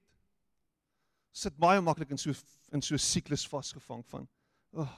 sit 1.32 1.56
baie 1.56 1.80
maklik 1.80 2.10
in 2.10 2.18
so 2.18 2.34
in 2.72 2.82
so 2.82 2.94
'n 2.94 2.98
siklus 2.98 3.46
vasgevang 3.48 4.04
van, 4.06 4.28
oh, 4.72 4.92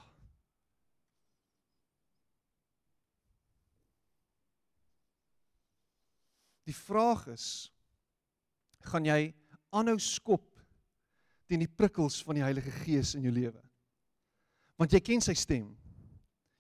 Die 6.65 6.77
vraag 6.77 7.27
is 7.35 7.47
gaan 8.89 9.07
jy 9.09 9.33
aanhou 9.75 9.97
skop 10.01 10.47
teen 11.49 11.65
die 11.65 11.71
prikkels 11.71 12.23
van 12.25 12.39
die 12.39 12.45
Heilige 12.45 12.73
Gees 12.83 13.15
in 13.19 13.27
jou 13.27 13.33
lewe? 13.35 13.61
Want 14.81 14.95
jy 14.95 15.01
ken 15.05 15.23
sy 15.25 15.35
stem. 15.39 15.69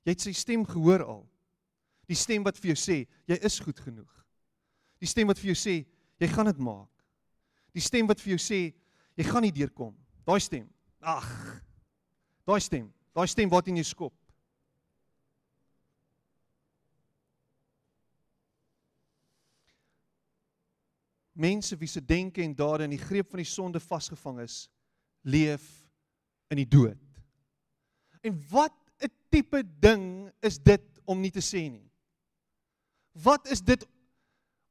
Jy 0.04 0.12
het 0.12 0.24
sy 0.24 0.34
stem 0.36 0.64
gehoor 0.68 1.04
al. 1.04 1.22
Die 2.08 2.18
stem 2.18 2.44
wat 2.44 2.58
vir 2.60 2.74
jou 2.74 2.80
sê 2.80 2.98
jy 3.30 3.38
is 3.40 3.56
goed 3.64 3.80
genoeg. 3.80 4.10
Die 5.00 5.08
stem 5.08 5.28
wat 5.30 5.40
vir 5.40 5.52
jou 5.52 5.58
sê 5.58 5.78
jy 6.20 6.28
gaan 6.30 6.50
dit 6.50 6.60
maak. 6.62 6.90
Die 7.74 7.82
stem 7.82 8.08
wat 8.08 8.20
vir 8.22 8.36
jou 8.36 8.42
sê 8.42 8.60
jy 9.16 9.26
gaan 9.26 9.44
nie 9.44 9.54
deurkom. 9.54 9.94
Daai 10.28 10.40
stem. 10.40 10.68
Ag. 11.00 11.28
Daai 12.44 12.60
stem. 12.60 12.90
Daai 13.16 13.26
stem 13.30 13.50
wat 13.52 13.68
in 13.72 13.80
jou 13.80 13.88
skop. 13.88 14.14
Mense 21.34 21.76
wie 21.76 21.88
se 21.90 22.00
denke 22.00 22.42
en 22.42 22.54
dade 22.54 22.86
in 22.86 22.94
die 22.94 23.02
greep 23.02 23.30
van 23.30 23.42
die 23.42 23.48
sonde 23.48 23.80
vasgevang 23.82 24.40
is, 24.44 24.64
leef 25.26 25.64
in 26.52 26.60
die 26.62 26.68
dood. 26.68 27.00
En 28.24 28.38
wat 28.50 28.74
'n 29.02 29.10
tipe 29.30 29.62
ding 29.80 30.30
is 30.40 30.58
dit 30.58 30.84
om 31.04 31.20
nie 31.20 31.30
te 31.30 31.42
sê 31.42 31.68
nie? 31.70 31.90
Wat 33.12 33.50
is 33.50 33.60
dit 33.60 33.86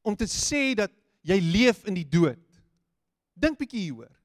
om 0.01 0.15
te 0.15 0.25
sê 0.25 0.75
dat 0.75 0.91
jy 1.21 1.39
leef 1.39 1.85
in 1.85 1.93
die 1.93 2.09
dood? 2.09 2.39
Dink 3.33 3.57
bietjie 3.57 3.79
hieroor. 3.79 4.15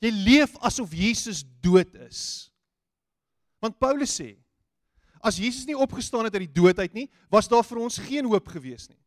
Jy 0.00 0.10
leef 0.10 0.56
asof 0.56 0.92
Jesus 0.92 1.44
dood 1.60 1.94
is. 1.94 2.50
Want 3.60 3.78
Paulus 3.78 4.20
sê, 4.20 4.36
as 5.20 5.38
Jesus 5.38 5.64
nie 5.64 5.76
opgestaan 5.76 6.24
het 6.24 6.34
uit 6.34 6.52
die 6.52 6.60
dood 6.60 6.78
uit 6.78 6.92
nie, 6.92 7.10
was 7.30 7.48
daar 7.48 7.64
vir 7.64 7.78
ons 7.78 7.98
geen 7.98 8.24
hoop 8.24 8.48
gewees 8.48 8.88
nie 8.88 9.05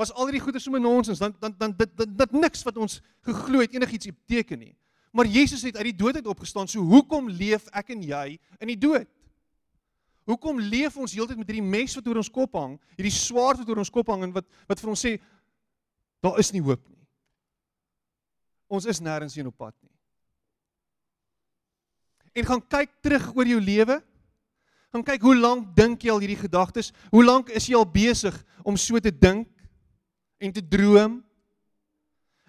was 0.00 0.12
al 0.12 0.28
hierdie 0.28 0.42
goeie 0.42 0.60
sommer 0.60 0.80
nonsens 0.80 1.20
dan 1.20 1.34
dan 1.40 1.54
dan 1.58 1.74
dit 1.76 1.96
dit, 1.96 2.14
dit 2.18 2.32
niks 2.32 2.62
wat 2.66 2.76
ons 2.76 3.00
geglo 3.26 3.60
het 3.60 3.74
enigiets 3.74 4.08
beteken 4.12 4.58
nie. 4.58 4.76
Maar 5.12 5.28
Jesus 5.28 5.62
het 5.62 5.76
uit 5.76 5.90
die 5.90 5.96
dood 5.96 6.16
uit 6.16 6.26
opgestaan. 6.26 6.68
So 6.68 6.80
hoekom 6.80 7.28
leef 7.28 7.66
ek 7.76 7.92
en 7.92 8.02
jy 8.02 8.38
in 8.60 8.72
die 8.72 8.78
dood? 8.78 9.08
Hoekom 10.24 10.60
leef 10.60 10.96
ons 10.96 11.12
heeltyd 11.12 11.36
met 11.36 11.50
hierdie 11.50 11.66
mes 11.66 11.94
wat 11.98 12.06
oor 12.08 12.20
ons 12.22 12.30
kop 12.32 12.54
hang, 12.56 12.76
hierdie 12.96 13.12
swaard 13.12 13.60
wat 13.60 13.68
oor 13.68 13.82
ons 13.82 13.92
kop 13.92 14.08
hang 14.08 14.28
en 14.28 14.34
wat 14.36 14.46
wat 14.70 14.80
vir 14.80 14.92
ons 14.94 15.04
sê 15.04 15.16
daar 16.22 16.38
is 16.40 16.52
nie 16.54 16.62
hoop 16.62 16.82
nie. 16.88 17.02
Ons 18.72 18.86
is 18.88 19.02
nêrens 19.04 19.34
heen 19.36 19.50
op 19.50 19.58
pad 19.58 19.74
nie. 19.82 19.92
En 22.32 22.48
gaan 22.48 22.62
kyk 22.64 22.94
terug 23.04 23.26
oor 23.36 23.50
jou 23.50 23.60
lewe. 23.60 23.98
Gaan 24.92 25.04
kyk 25.04 25.24
hoe 25.24 25.34
lank 25.36 25.74
dink 25.76 26.04
jy 26.04 26.12
al 26.12 26.22
hierdie 26.22 26.40
gedagtes? 26.40 26.92
Hoe 27.12 27.24
lank 27.24 27.50
is 27.52 27.66
jy 27.68 27.76
al 27.76 27.88
besig 27.88 28.36
om 28.64 28.78
so 28.80 29.00
te 29.00 29.12
dink? 29.12 29.48
En 30.42 30.52
te 30.52 30.62
droom. 30.68 31.20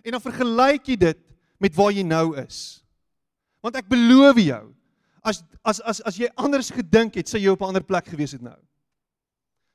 En 0.04 0.16
dan 0.16 0.24
vergelyk 0.24 0.90
jy 0.92 0.98
dit 1.00 1.20
met 1.62 1.76
waar 1.78 1.94
jy 1.96 2.04
nou 2.04 2.34
is. 2.42 2.82
Want 3.64 3.78
ek 3.80 3.88
beloof 3.92 4.42
jou, 4.44 4.64
as 5.24 5.44
as 5.64 5.80
as 5.88 6.02
as 6.04 6.18
jy 6.20 6.28
anders 6.36 6.74
gedink 6.76 7.16
het, 7.16 7.30
sou 7.32 7.40
jy 7.40 7.54
op 7.54 7.62
'n 7.62 7.72
ander 7.72 7.84
plek 7.84 8.10
gewees 8.12 8.34
het 8.36 8.42
nou. 8.42 8.60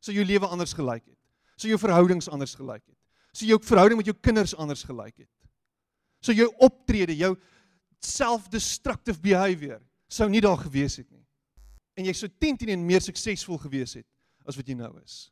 Sou 0.01 0.15
jou 0.15 0.25
lewe 0.25 0.47
anders 0.47 0.75
gelyk 0.77 1.05
het. 1.07 1.19
Sou 1.57 1.69
jou 1.69 1.79
verhoudings 1.79 2.29
anders 2.29 2.55
gelyk 2.55 2.85
het. 2.85 2.99
Sou 3.33 3.49
jou 3.49 3.59
verhouding 3.63 3.97
met 3.97 4.07
jou 4.07 4.17
kinders 4.21 4.55
anders 4.55 4.85
gelyk 4.85 5.17
het. 5.17 5.31
Sou 6.21 6.35
jou 6.35 6.53
optrede, 6.59 7.17
jou 7.17 7.37
self-destructive 8.01 9.21
behavior 9.21 9.81
sou 10.09 10.29
nie 10.29 10.41
daar 10.41 10.59
gewees 10.59 10.97
het 10.97 11.11
nie. 11.11 11.25
En 11.97 12.05
jy 12.05 12.13
sou 12.13 12.29
10 12.29 12.57
teen 12.57 12.69
1 12.69 12.87
meer 12.87 13.01
suksesvol 13.01 13.59
gewees 13.59 13.95
het 13.95 14.07
as 14.47 14.57
wat 14.57 14.69
jy 14.69 14.75
nou 14.75 14.93
is. 15.03 15.31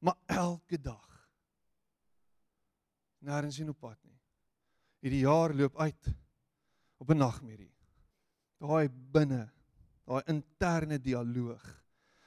Maar 0.00 0.16
elke 0.26 0.80
dag 0.80 1.13
nêrens 3.24 3.58
in 3.60 3.72
op 3.72 3.80
pad 3.80 3.98
nie. 4.04 4.18
Hierdie 5.04 5.24
jaar 5.24 5.54
loop 5.56 5.76
uit 5.80 6.10
op 7.00 7.10
'n 7.10 7.18
nagmerrie. 7.18 7.72
Daai 8.60 8.88
binne, 8.88 9.50
daai 10.06 10.22
interne 10.26 10.98
dialoog 10.98 11.64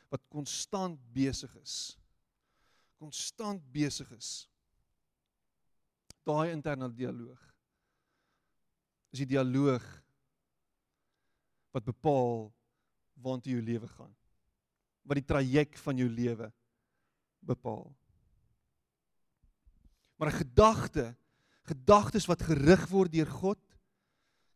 wat 0.09 0.23
konstant 0.29 0.99
besig 1.13 1.55
is. 1.55 1.97
Konstant 2.97 3.63
besig 3.71 4.11
is. 4.11 4.49
Daai 6.23 6.51
interne 6.51 6.89
dialoog. 6.93 7.41
Is 9.11 9.19
die 9.19 9.33
dialoog 9.35 9.83
wat 11.71 11.85
bepaal 11.85 12.53
waantoe 13.21 13.53
jou 13.53 13.61
lewe 13.63 13.87
gaan. 13.87 14.15
Wat 15.07 15.19
die 15.19 15.25
traject 15.25 15.79
van 15.79 15.97
jou 15.97 16.09
lewe 16.09 16.51
bepaal. 17.39 17.95
Maar 20.17 20.33
'n 20.33 20.39
gedagte, 20.43 21.15
gedagtes 21.63 22.25
wat 22.25 22.41
gerig 22.41 22.88
word 22.88 23.12
deur 23.12 23.27
God 23.27 23.59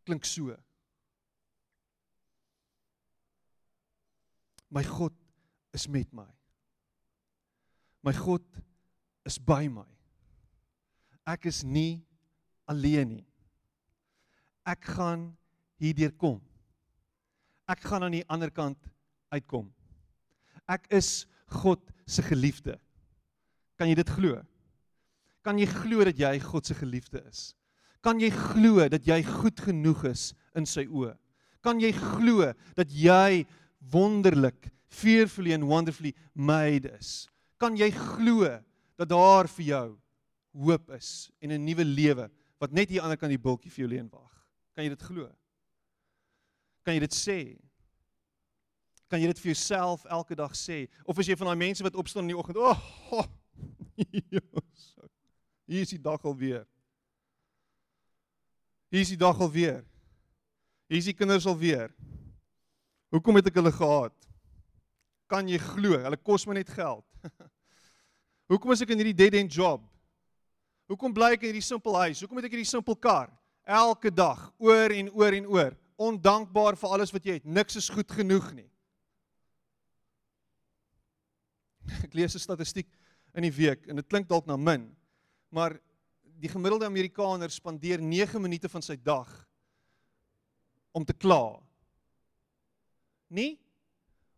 klink 0.03 0.25
so. 0.25 0.56
My 4.68 4.84
God 4.84 5.13
is 5.72 5.88
met 5.88 6.12
my. 6.12 6.27
My 8.01 8.13
God 8.13 8.44
is 9.24 9.38
by 9.38 9.68
my. 9.68 9.86
Ek 11.27 11.46
is 11.46 11.62
nie 11.63 12.01
alleen 12.65 13.18
nie. 13.18 13.25
Ek 14.65 14.86
gaan 14.96 15.38
hierdeur 15.82 16.13
kom. 16.18 16.39
Ek 17.70 17.84
gaan 17.86 18.08
aan 18.08 18.15
die 18.15 18.25
ander 18.32 18.51
kant 18.51 18.89
uitkom. 19.32 19.70
Ek 20.72 20.88
is 20.94 21.25
God 21.62 21.84
se 22.08 22.24
geliefde. 22.25 22.77
Kan 23.77 23.89
jy 23.91 23.96
dit 24.00 24.10
glo? 24.18 24.39
Kan 25.45 25.57
jy 25.57 25.65
glo 25.69 26.05
dat 26.05 26.19
jy 26.19 26.36
God 26.43 26.67
se 26.69 26.77
geliefde 26.77 27.21
is? 27.29 27.51
Kan 28.05 28.21
jy 28.21 28.29
glo 28.33 28.88
dat 28.89 29.05
jy 29.05 29.21
goed 29.25 29.62
genoeg 29.62 30.05
is 30.12 30.31
in 30.57 30.67
sy 30.69 30.86
oë? 30.89 31.15
Kan 31.65 31.81
jy 31.81 31.91
glo 31.93 32.50
dat 32.77 32.93
jy 32.93 33.45
wonderlik, 33.93 34.69
fearfully 34.89 35.53
and 35.53 35.67
wonderfully 35.69 36.13
made 36.33 36.89
is? 36.98 37.27
Kan 37.62 37.77
jy 37.77 37.91
glo 37.93 38.50
dat 38.98 39.10
daar 39.10 39.50
vir 39.57 39.65
jou 39.65 39.88
hoop 40.62 40.89
is 40.98 41.31
en 41.41 41.51
'n 41.51 41.65
nuwe 41.65 41.86
lewe 41.86 42.29
wat 42.60 42.71
net 42.71 42.89
hier 42.89 43.01
aan 43.01 43.10
die 43.10 43.13
ander 43.13 43.17
kant 43.17 43.33
die 43.33 43.41
bultjie 43.41 43.71
vir 43.71 43.86
jou 43.86 43.89
leen 43.89 44.10
wag? 44.10 44.45
Kan 44.75 44.83
jy 44.83 44.89
dit 44.89 45.01
glo? 45.01 45.29
Kan 46.83 46.93
jy 46.93 47.00
dit 47.00 47.13
sê? 47.13 47.57
Kan 49.10 49.21
jy 49.21 49.27
dit 49.27 49.39
vir 49.39 49.53
jouself 49.53 50.05
elke 50.05 50.36
dag 50.36 50.53
sê? 50.55 50.88
Of 51.05 51.19
is 51.19 51.27
jy 51.27 51.36
van 51.36 51.48
daai 51.48 51.57
mense 51.67 51.83
wat 51.83 51.95
opstaan 51.95 52.24
in 52.24 52.36
die 52.36 52.38
oggend, 52.38 52.57
"O, 52.57 52.69
oh, 52.69 52.81
oh, 53.12 53.27
Jesus, 54.12 54.95
Hier 55.72 55.86
is 55.86 55.94
die 55.94 56.01
dag 56.04 56.20
alweer. 56.28 56.66
Hier 58.92 59.06
is 59.06 59.13
die 59.13 59.20
dag 59.20 59.40
alweer. 59.40 59.86
Hier 60.92 61.00
is 61.00 61.08
die 61.08 61.16
kinders 61.16 61.48
alweer. 61.48 61.94
Hoekom 63.16 63.40
het 63.40 63.48
ek 63.48 63.60
hulle 63.62 63.72
gehad? 63.72 64.16
Kan 65.32 65.48
jy 65.48 65.62
glo? 65.63 65.96
Hulle 66.04 66.20
kos 66.20 66.44
my 66.48 66.58
net 66.60 66.74
geld. 66.75 67.06
Hoekom 68.51 68.75
is 68.75 68.84
ek 68.84 68.92
in 68.92 69.00
hierdie 69.00 69.16
dead 69.16 69.40
end 69.40 69.56
job? 69.56 69.88
Hoekom 70.92 71.16
bly 71.16 71.38
ek 71.38 71.46
in 71.46 71.54
hierdie 71.54 71.63
simpel 71.63 71.96
huis? 72.04 72.20
Hoekom 72.20 72.42
het 72.42 72.50
ek 72.50 72.58
hierdie 72.58 72.68
simpel 72.68 73.00
kar? 73.00 73.32
Elke 73.63 74.12
dag, 74.12 74.50
oor 74.60 74.92
en 74.92 75.08
oor 75.16 75.40
en 75.40 75.48
oor. 75.56 75.78
Ondankbaar 75.96 76.75
vir 76.82 76.96
alles 76.98 77.16
wat 77.16 77.24
jy 77.24 77.40
het. 77.40 77.48
Niks 77.48 77.80
is 77.80 77.88
goed 77.94 78.12
genoeg 78.12 78.51
nie. 78.58 78.68
Ek 82.06 82.12
lees 82.18 82.36
'n 82.36 82.44
statistiek 82.44 82.90
in 83.38 83.48
die 83.48 83.56
week 83.56 83.88
en 83.88 83.96
dit 84.01 84.08
klink 84.12 84.28
dalk 84.28 84.50
na 84.50 84.58
min, 84.58 84.90
maar 85.51 85.75
die 86.41 86.50
gemiddelde 86.50 86.88
Amerikaner 86.88 87.51
spandeer 87.53 88.01
9 88.01 88.41
minute 88.41 88.70
van 88.72 88.81
sy 88.81 88.96
dag 88.98 89.29
om 90.91 91.05
te 91.05 91.13
kla. 91.13 91.60
Nie 93.29 93.60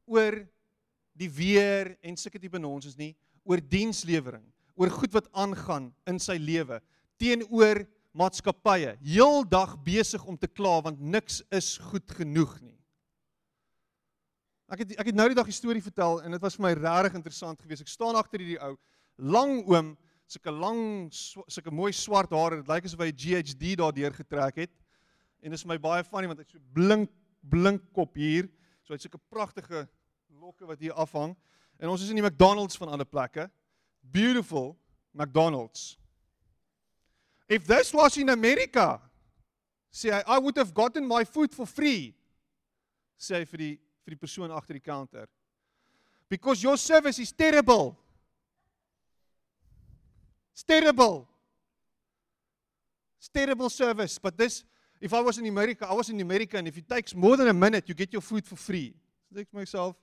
oor 0.10 0.42
die 1.18 1.30
weer 1.32 1.94
en 2.04 2.18
sulke 2.18 2.42
tipe 2.42 2.60
nonsens 2.60 2.98
nie, 3.00 3.14
oor 3.48 3.62
dienslewering, 3.62 4.44
oor 4.76 4.92
goed 4.92 5.14
wat 5.14 5.30
aangaan 5.38 5.92
in 6.10 6.20
sy 6.20 6.36
lewe 6.42 6.82
teenoor 7.22 7.84
maatskappye. 8.18 8.98
Heeldag 9.02 9.78
besig 9.86 10.24
om 10.26 10.38
te 10.38 10.50
kla 10.50 10.80
want 10.86 11.02
niks 11.02 11.42
is 11.54 11.78
goed 11.92 12.10
genoeg 12.18 12.58
nie. 12.62 12.78
Ek 14.74 14.82
het 14.84 14.96
ek 14.98 15.12
het 15.12 15.18
nou 15.18 15.28
die 15.30 15.38
dag 15.38 15.48
'n 15.48 15.54
storie 15.54 15.82
vertel 15.82 16.22
en 16.22 16.32
dit 16.32 16.42
was 16.42 16.56
vir 16.56 16.64
my 16.64 16.74
regtig 16.74 17.16
interessant 17.16 17.62
geweest. 17.62 17.82
Ek 17.82 17.88
staan 17.88 18.16
agter 18.16 18.40
hierdie 18.40 18.60
ou, 18.60 18.78
lang 19.18 19.64
oom, 19.68 19.98
sulke 20.28 20.52
lang 20.52 21.10
sulke 21.12 21.72
mooi 21.72 21.92
swart 21.94 22.32
hare. 22.34 22.62
Dit 22.62 22.72
lyk 22.72 22.88
asof 22.88 23.00
hy 23.00 23.12
'n 23.12 23.18
GHD 23.18 23.76
daardeur 23.78 24.14
getrek 24.14 24.56
het. 24.56 24.72
En 25.42 25.52
dit 25.52 25.60
is 25.60 25.66
my 25.66 25.78
baie 25.78 26.04
funny 26.04 26.28
want 26.28 26.40
hy 26.40 26.46
so 26.48 26.60
blink 26.74 27.10
blink 27.42 27.82
kop 27.94 28.16
hier. 28.16 28.48
So 28.84 28.94
hy 28.94 28.96
het 28.96 29.02
sulke 29.02 29.22
pragtige 29.30 29.88
lokke 30.40 30.66
wat 30.66 30.80
hier 30.80 30.94
afhang. 30.94 31.36
En 31.80 31.90
ons 31.90 32.02
is 32.02 32.10
in 32.10 32.16
die 32.16 32.24
McDonald's 32.24 32.78
van 32.78 32.90
alle 32.90 33.06
plekke. 33.06 33.50
Beautiful 34.02 34.78
McDonald's. 35.14 35.98
If 37.48 37.66
this 37.66 37.94
was 37.94 38.18
in 38.18 38.30
America, 38.30 39.02
say 39.92 40.10
I, 40.10 40.24
I 40.36 40.40
would 40.40 40.58
have 40.58 40.74
gotten 40.74 41.06
my 41.06 41.26
food 41.26 41.54
for 41.54 41.66
free. 41.68 42.16
Sê 43.20 43.46
vir 43.46 43.58
die 43.58 43.74
vir 44.04 44.16
die 44.18 44.20
persoon 44.20 44.52
agter 44.52 44.76
die 44.76 44.84
counter. 44.84 45.28
Because 46.30 46.64
your 46.64 46.78
service 46.78 47.20
is 47.20 47.32
terrible. 47.32 47.96
It's 50.54 50.64
terrible. 50.64 51.28
It's 53.18 53.30
terrible 53.30 53.70
service, 53.70 54.20
but 54.20 54.38
this 54.38 54.64
if 55.02 55.14
I 55.14 55.20
was 55.20 55.38
in 55.38 55.46
America, 55.48 55.86
I 55.90 55.94
was 55.94 56.10
in 56.10 56.22
America 56.22 56.58
and 56.58 56.68
if 56.68 56.78
it 56.78 56.88
takes 56.88 57.14
more 57.14 57.36
than 57.36 57.50
a 57.50 57.54
minute, 57.54 57.90
you 57.90 57.96
get 57.96 58.14
your 58.14 58.22
food 58.22 58.46
for 58.46 58.56
free. 58.56 58.94
So 59.34 59.40
ek 59.40 59.52
myself, 59.52 59.98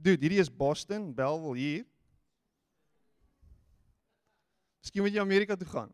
dude, 0.00 0.20
hierdie 0.20 0.40
is 0.40 0.48
Boston, 0.48 1.12
Belleville 1.12 1.54
hier. 1.54 1.84
Miskien 4.82 5.04
moet 5.04 5.14
jy 5.14 5.22
Amerika 5.22 5.56
toe 5.60 5.68
gaan. 5.68 5.92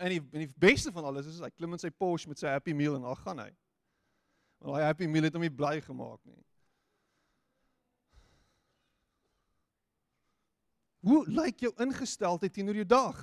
En 0.00 0.14
die, 0.14 0.20
en 0.32 0.42
die 0.46 0.50
beste 0.58 0.90
van 0.90 1.04
alles 1.04 1.28
is 1.28 1.38
hy 1.44 1.50
klim 1.52 1.76
in 1.76 1.82
sy 1.82 1.90
Porsche 1.92 2.30
met 2.32 2.40
sy 2.40 2.48
Happy 2.50 2.72
Meal 2.74 2.96
en 2.96 3.04
dan 3.04 3.18
gaan 3.20 3.44
hy. 3.44 3.50
Want 4.58 4.74
daai 4.74 4.86
Happy 4.88 5.06
Meal 5.06 5.28
het 5.28 5.36
hom 5.36 5.44
nie 5.44 5.52
bly 5.52 5.76
gemaak 5.84 6.18
nie. 6.24 6.40
Hoe 11.00 11.24
lyk 11.28 11.64
jou 11.64 11.72
ingesteldheid 11.80 12.52
teenoor 12.52 12.76
jou 12.82 12.88
dag? 12.88 13.18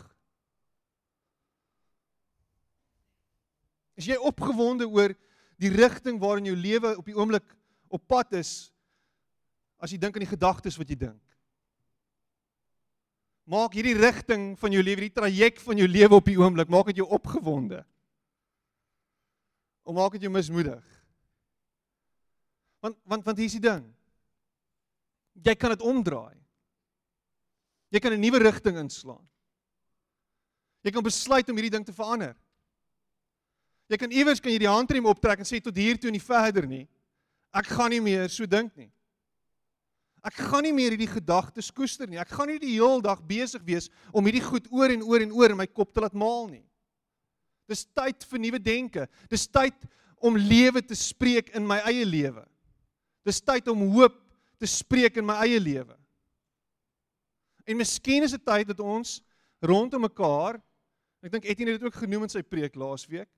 Is 3.98 4.10
jy 4.10 4.17
opgewonde 4.22 4.86
oor 4.89 5.13
die 5.57 5.72
rigting 5.74 6.19
waarin 6.22 6.50
jou 6.50 6.57
lewe 6.57 6.93
op 6.98 7.05
die 7.05 7.17
oomblik 7.17 7.46
op 7.89 8.03
pad 8.10 8.36
is 8.38 8.69
as 9.81 9.93
jy 9.93 10.00
dink 10.01 10.17
aan 10.17 10.25
die 10.25 10.34
gedagtes 10.34 10.77
wat 10.77 10.89
jy 10.89 10.98
dink? 11.07 11.22
Maak 13.48 13.77
hierdie 13.77 13.96
rigting 13.96 14.51
van 14.60 14.74
jou 14.75 14.81
lewe, 14.84 15.05
die 15.07 15.13
traject 15.13 15.62
van 15.63 15.79
jou 15.79 15.88
lewe 15.88 16.17
op 16.17 16.25
die 16.27 16.36
oomblik, 16.36 16.67
maak 16.69 16.89
dit 16.91 17.00
jou 17.00 17.07
opgewonde. 17.15 17.79
Of 19.88 19.96
maak 19.96 20.17
dit 20.17 20.25
jou 20.27 20.34
mismoedig? 20.34 20.84
Want 22.84 22.98
want 23.07 23.24
want 23.24 23.39
hier 23.39 23.48
is 23.48 23.55
die 23.55 23.63
ding. 23.63 23.86
Jy 25.46 25.55
kan 25.55 25.74
dit 25.74 25.86
omdraai. 25.86 26.36
Jy 27.91 28.00
kan 28.00 28.13
'n 28.13 28.22
nuwe 28.22 28.39
rigting 28.39 28.77
inslaan. 28.77 29.25
Jy 30.84 30.91
kan 30.91 31.03
besluit 31.03 31.50
om 31.50 31.55
hierdie 31.55 31.72
ding 31.72 31.85
te 31.85 31.94
verander. 31.94 32.35
Jy 33.88 33.98
kan 33.98 34.12
iewers 34.12 34.40
kan 34.40 34.51
jy 34.51 34.59
die 34.59 34.70
handrem 34.70 35.05
optrek 35.05 35.40
en 35.40 35.46
sê 35.48 35.62
tot 35.64 35.75
hier 35.75 35.98
toe 35.98 36.09
en 36.09 36.18
nie 36.18 36.24
verder 36.24 36.68
nie. 36.68 36.88
Ek 37.55 37.70
gaan 37.72 37.90
nie 37.90 38.01
meer 38.03 38.29
so 38.29 38.46
dink 38.46 38.75
nie. 38.75 38.92
Ek 40.27 40.33
gaan 40.50 40.64
nie 40.64 40.74
meer 40.75 40.92
hierdie 40.92 41.09
gedagtes 41.09 41.72
koester 41.72 42.07
nie. 42.09 42.20
Ek 42.20 42.31
gaan 42.35 42.50
nie 42.51 42.59
die 42.59 42.75
hele 42.75 43.01
dag 43.01 43.22
besig 43.24 43.64
wees 43.64 43.90
om 44.12 44.25
hierdie 44.27 44.44
goed 44.44 44.68
oor 44.72 44.92
en 44.92 45.03
oor 45.03 45.24
en 45.24 45.31
oor 45.31 45.53
in 45.53 45.57
my 45.57 45.68
kop 45.68 45.94
te 45.94 46.03
laat 46.03 46.18
maal 46.18 46.50
nie. 46.51 46.66
Dis 47.68 47.85
tyd 47.96 48.24
vir 48.27 48.40
nuwe 48.40 48.59
denke. 48.64 49.07
Dis 49.31 49.48
tyd 49.48 49.75
om 50.24 50.40
lewe 50.40 50.81
te 50.81 50.96
spreek 50.98 51.53
in 51.55 51.68
my 51.68 51.79
eie 51.88 52.05
lewe. 52.07 52.44
Dis 53.27 53.42
tyd 53.44 53.68
om 53.72 53.88
hoop 53.96 54.20
te 54.59 54.68
spreek 54.70 55.20
in 55.20 55.27
my 55.27 55.35
eie 55.46 55.59
lewe. 55.59 55.97
En 57.68 57.75
miskien 57.75 58.24
is 58.24 58.32
dit 58.32 58.46
tyd 58.48 58.70
dat 58.72 58.80
ons 58.80 59.18
rondom 59.60 60.06
mekaar, 60.06 60.60
ek 61.25 61.34
dink 61.34 61.48
Etienne 61.50 61.74
het 61.74 61.82
dit 61.82 61.90
ook 61.90 62.00
genoem 62.00 62.27
in 62.27 62.32
sy 62.32 62.44
preek 62.46 62.77
laasweek, 62.80 63.30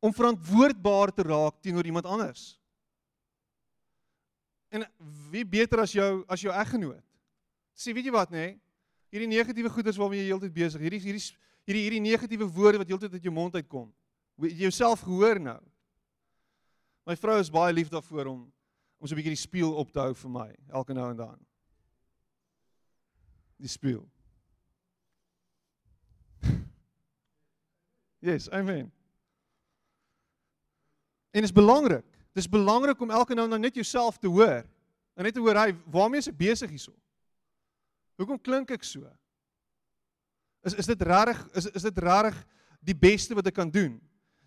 om 0.00 0.14
verantwoordbaar 0.16 1.12
te 1.14 1.26
raak 1.28 1.60
teenoor 1.62 1.86
iemand 1.86 2.08
anders. 2.08 2.56
En 4.72 4.86
wie 5.30 5.44
beter 5.44 5.82
as 5.82 5.92
jou 5.92 6.22
as 6.30 6.42
jou 6.42 6.52
eggenoot? 6.54 7.04
Sê 7.76 7.92
weet 7.94 8.08
jy 8.08 8.14
wat 8.14 8.32
nê? 8.32 8.46
Nee? 8.46 8.58
Hierdie 9.10 9.30
negatiewe 9.30 9.70
goeders 9.74 9.98
waarmee 9.98 10.22
jy 10.22 10.30
heeltyd 10.30 10.54
besig, 10.54 10.82
hierdie 10.86 11.02
hierdie 11.02 11.24
hierdie 11.66 11.82
hierdie 11.82 12.02
negatiewe 12.04 12.46
woorde 12.54 12.80
wat 12.82 12.90
heeltyd 12.90 13.16
uit 13.18 13.26
jou 13.26 13.34
mond 13.34 13.54
uitkom. 13.58 13.88
Jy 14.40 14.54
jouself 14.64 15.02
gehoor 15.04 15.40
nou. 15.42 15.58
My 17.06 17.16
vrou 17.18 17.36
is 17.42 17.50
baie 17.52 17.74
lief 17.74 17.90
daarvoor 17.92 18.32
om 18.32 18.40
om 19.00 19.08
so 19.08 19.14
'n 19.14 19.18
bietjie 19.18 19.34
die 19.34 19.46
spieël 19.46 19.74
op 19.74 19.90
te 19.90 20.00
hou 20.00 20.14
vir 20.14 20.30
my 20.30 20.50
elke 20.68 20.94
nou 20.94 21.10
en 21.10 21.16
dan. 21.16 21.38
Die 23.60 23.68
spieël. 23.68 24.04
Yes, 28.20 28.50
amen. 28.52 28.90
En 31.30 31.40
dit 31.40 31.48
is 31.48 31.52
belangrik. 31.56 32.04
Dit 32.34 32.42
is 32.44 32.48
belangrik 32.48 33.00
om 33.00 33.10
elke 33.10 33.34
nou 33.34 33.46
en 33.46 33.50
dan 33.50 33.60
net 33.60 33.74
jouself 33.74 34.18
te 34.18 34.28
hoor. 34.28 34.66
En 35.16 35.24
net 35.24 35.34
te 35.34 35.40
hoor 35.40 35.56
hy 35.56 35.70
waarmee 35.88 36.20
is 36.20 36.28
ek 36.28 36.36
besig 36.36 36.70
hierso? 36.70 36.92
Hoekom 38.20 38.40
klink 38.40 38.70
ek 38.76 38.84
so? 38.84 39.08
Is 40.68 40.76
is 40.76 40.90
dit 40.90 41.02
regtig 41.08 41.40
is 41.56 41.70
is 41.72 41.86
dit 41.88 41.98
regtig 42.04 42.36
die 42.84 42.96
beste 42.96 43.36
wat 43.36 43.48
ek 43.48 43.56
kan 43.56 43.70
doen? 43.72 43.96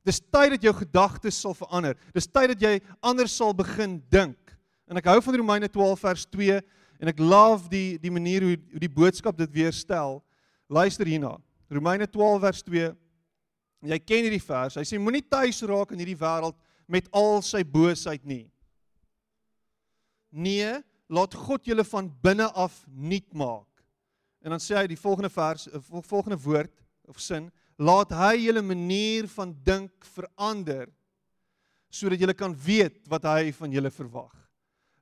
Dis 0.06 0.20
tyd 0.22 0.56
dat 0.56 0.66
jou 0.66 0.74
gedagtes 0.76 1.40
sal 1.40 1.56
verander. 1.58 1.98
Dis 2.14 2.28
tyd 2.28 2.54
dat 2.54 2.62
jy 2.62 2.78
anders 3.02 3.36
sal 3.36 3.56
begin 3.56 3.98
dink. 4.12 4.38
En 4.86 5.00
ek 5.00 5.08
hou 5.10 5.20
van 5.24 5.40
Romeine 5.40 5.70
12 5.72 6.02
vers 6.04 6.26
2 6.36 6.60
en 7.04 7.12
ek 7.12 7.20
love 7.20 7.68
die 7.68 7.98
die 8.00 8.12
manier 8.14 8.46
hoe 8.46 8.56
hoe 8.56 8.80
die 8.80 8.92
boodskap 8.92 9.36
dit 9.38 9.52
weer 9.52 9.76
stel. 9.76 10.22
Luister 10.72 11.08
hierna. 11.10 11.36
Romeine 11.68 12.08
12 12.08 12.40
vers 12.46 12.64
2. 12.64 12.94
Jy 13.92 14.00
ken 14.00 14.24
hierdie 14.24 14.46
vers. 14.46 14.78
Hy 14.80 14.86
sê 14.88 15.00
moenie 15.02 15.26
tuis 15.28 15.60
raak 15.68 15.92
in 15.92 16.00
hierdie 16.00 16.20
wêreld 16.20 16.56
met 16.88 17.10
al 17.12 17.42
sy 17.44 17.64
boosheid 17.68 18.24
nie. 18.24 18.46
Nee, 20.32 20.80
laat 21.12 21.36
God 21.36 21.68
julle 21.68 21.84
van 21.86 22.08
binne 22.24 22.48
af 22.56 22.80
nuut 22.88 23.28
maak. 23.36 23.68
En 24.44 24.56
dan 24.56 24.64
sê 24.64 24.78
hy 24.80 24.88
die 24.92 25.00
volgende 25.00 25.32
vers, 25.32 25.68
eh, 25.68 25.84
volgende 26.08 26.40
woord 26.40 26.74
of 27.08 27.20
sin, 27.20 27.52
laat 27.78 28.12
hy 28.16 28.46
julle 28.46 28.64
manier 28.64 29.28
van 29.36 29.54
dink 29.66 29.92
verander 30.16 30.88
sodat 31.94 32.20
julle 32.20 32.34
kan 32.34 32.56
weet 32.56 33.04
wat 33.12 33.28
hy 33.30 33.52
van 33.54 33.72
julle 33.72 33.92
verwag. 33.94 34.34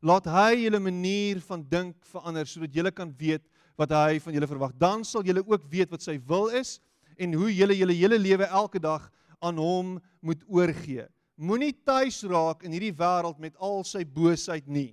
Laat 0.01 0.25
hy 0.25 0.63
julle 0.63 0.79
manier 0.81 1.41
van 1.45 1.61
dink 1.61 1.97
verander 2.09 2.47
sodat 2.49 2.73
julle 2.73 2.91
kan 2.91 3.09
weet 3.17 3.43
wat 3.77 3.91
hy 3.93 4.19
van 4.23 4.33
julle 4.33 4.49
verwag. 4.49 4.73
Dan 4.77 5.05
sal 5.05 5.25
julle 5.25 5.43
ook 5.45 5.67
weet 5.69 5.91
wat 5.93 6.01
sy 6.01 6.17
wil 6.27 6.49
is 6.57 6.79
en 7.21 7.35
hoe 7.37 7.51
julle 7.53 7.77
julle 7.77 7.97
hele 7.97 8.17
lewe 8.17 8.47
elke 8.49 8.81
dag 8.81 9.05
aan 9.41 9.59
hom 9.61 9.99
moet 10.21 10.41
oorgee. 10.49 11.05
Moenie 11.37 11.73
tuis 11.85 12.21
raak 12.29 12.65
in 12.65 12.73
hierdie 12.73 12.95
wêreld 12.97 13.37
met 13.41 13.53
al 13.61 13.85
sy 13.85 14.01
boosheid 14.05 14.65
nie. 14.69 14.91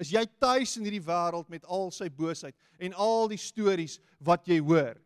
Is 0.00 0.12
jy 0.14 0.24
tuis 0.40 0.76
in 0.78 0.88
hierdie 0.88 1.04
wêreld 1.04 1.48
met 1.52 1.64
al 1.68 1.90
sy 1.92 2.08
boosheid 2.08 2.56
en 2.80 2.96
al 2.96 3.28
die 3.28 3.40
stories 3.40 3.98
wat 4.24 4.48
jy 4.48 4.60
hoor? 4.64 4.96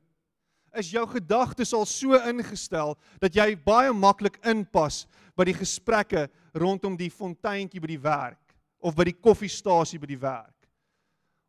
is 0.79 0.93
jou 0.93 1.05
gedagtes 1.13 1.73
al 1.77 1.85
so 1.89 2.17
ingestel 2.29 2.95
dat 3.21 3.35
jy 3.37 3.53
baie 3.61 3.93
maklik 3.93 4.39
inpas 4.49 5.05
by 5.37 5.45
die 5.49 5.57
gesprekke 5.57 6.27
rondom 6.57 6.97
die 6.97 7.11
fonteintjie 7.13 7.81
by 7.83 7.91
die 7.93 8.01
werk 8.01 8.39
of 8.83 8.97
by 8.99 9.07
die 9.09 9.17
koffiestasie 9.17 10.01
by 10.03 10.11
die 10.11 10.21
werk 10.21 10.69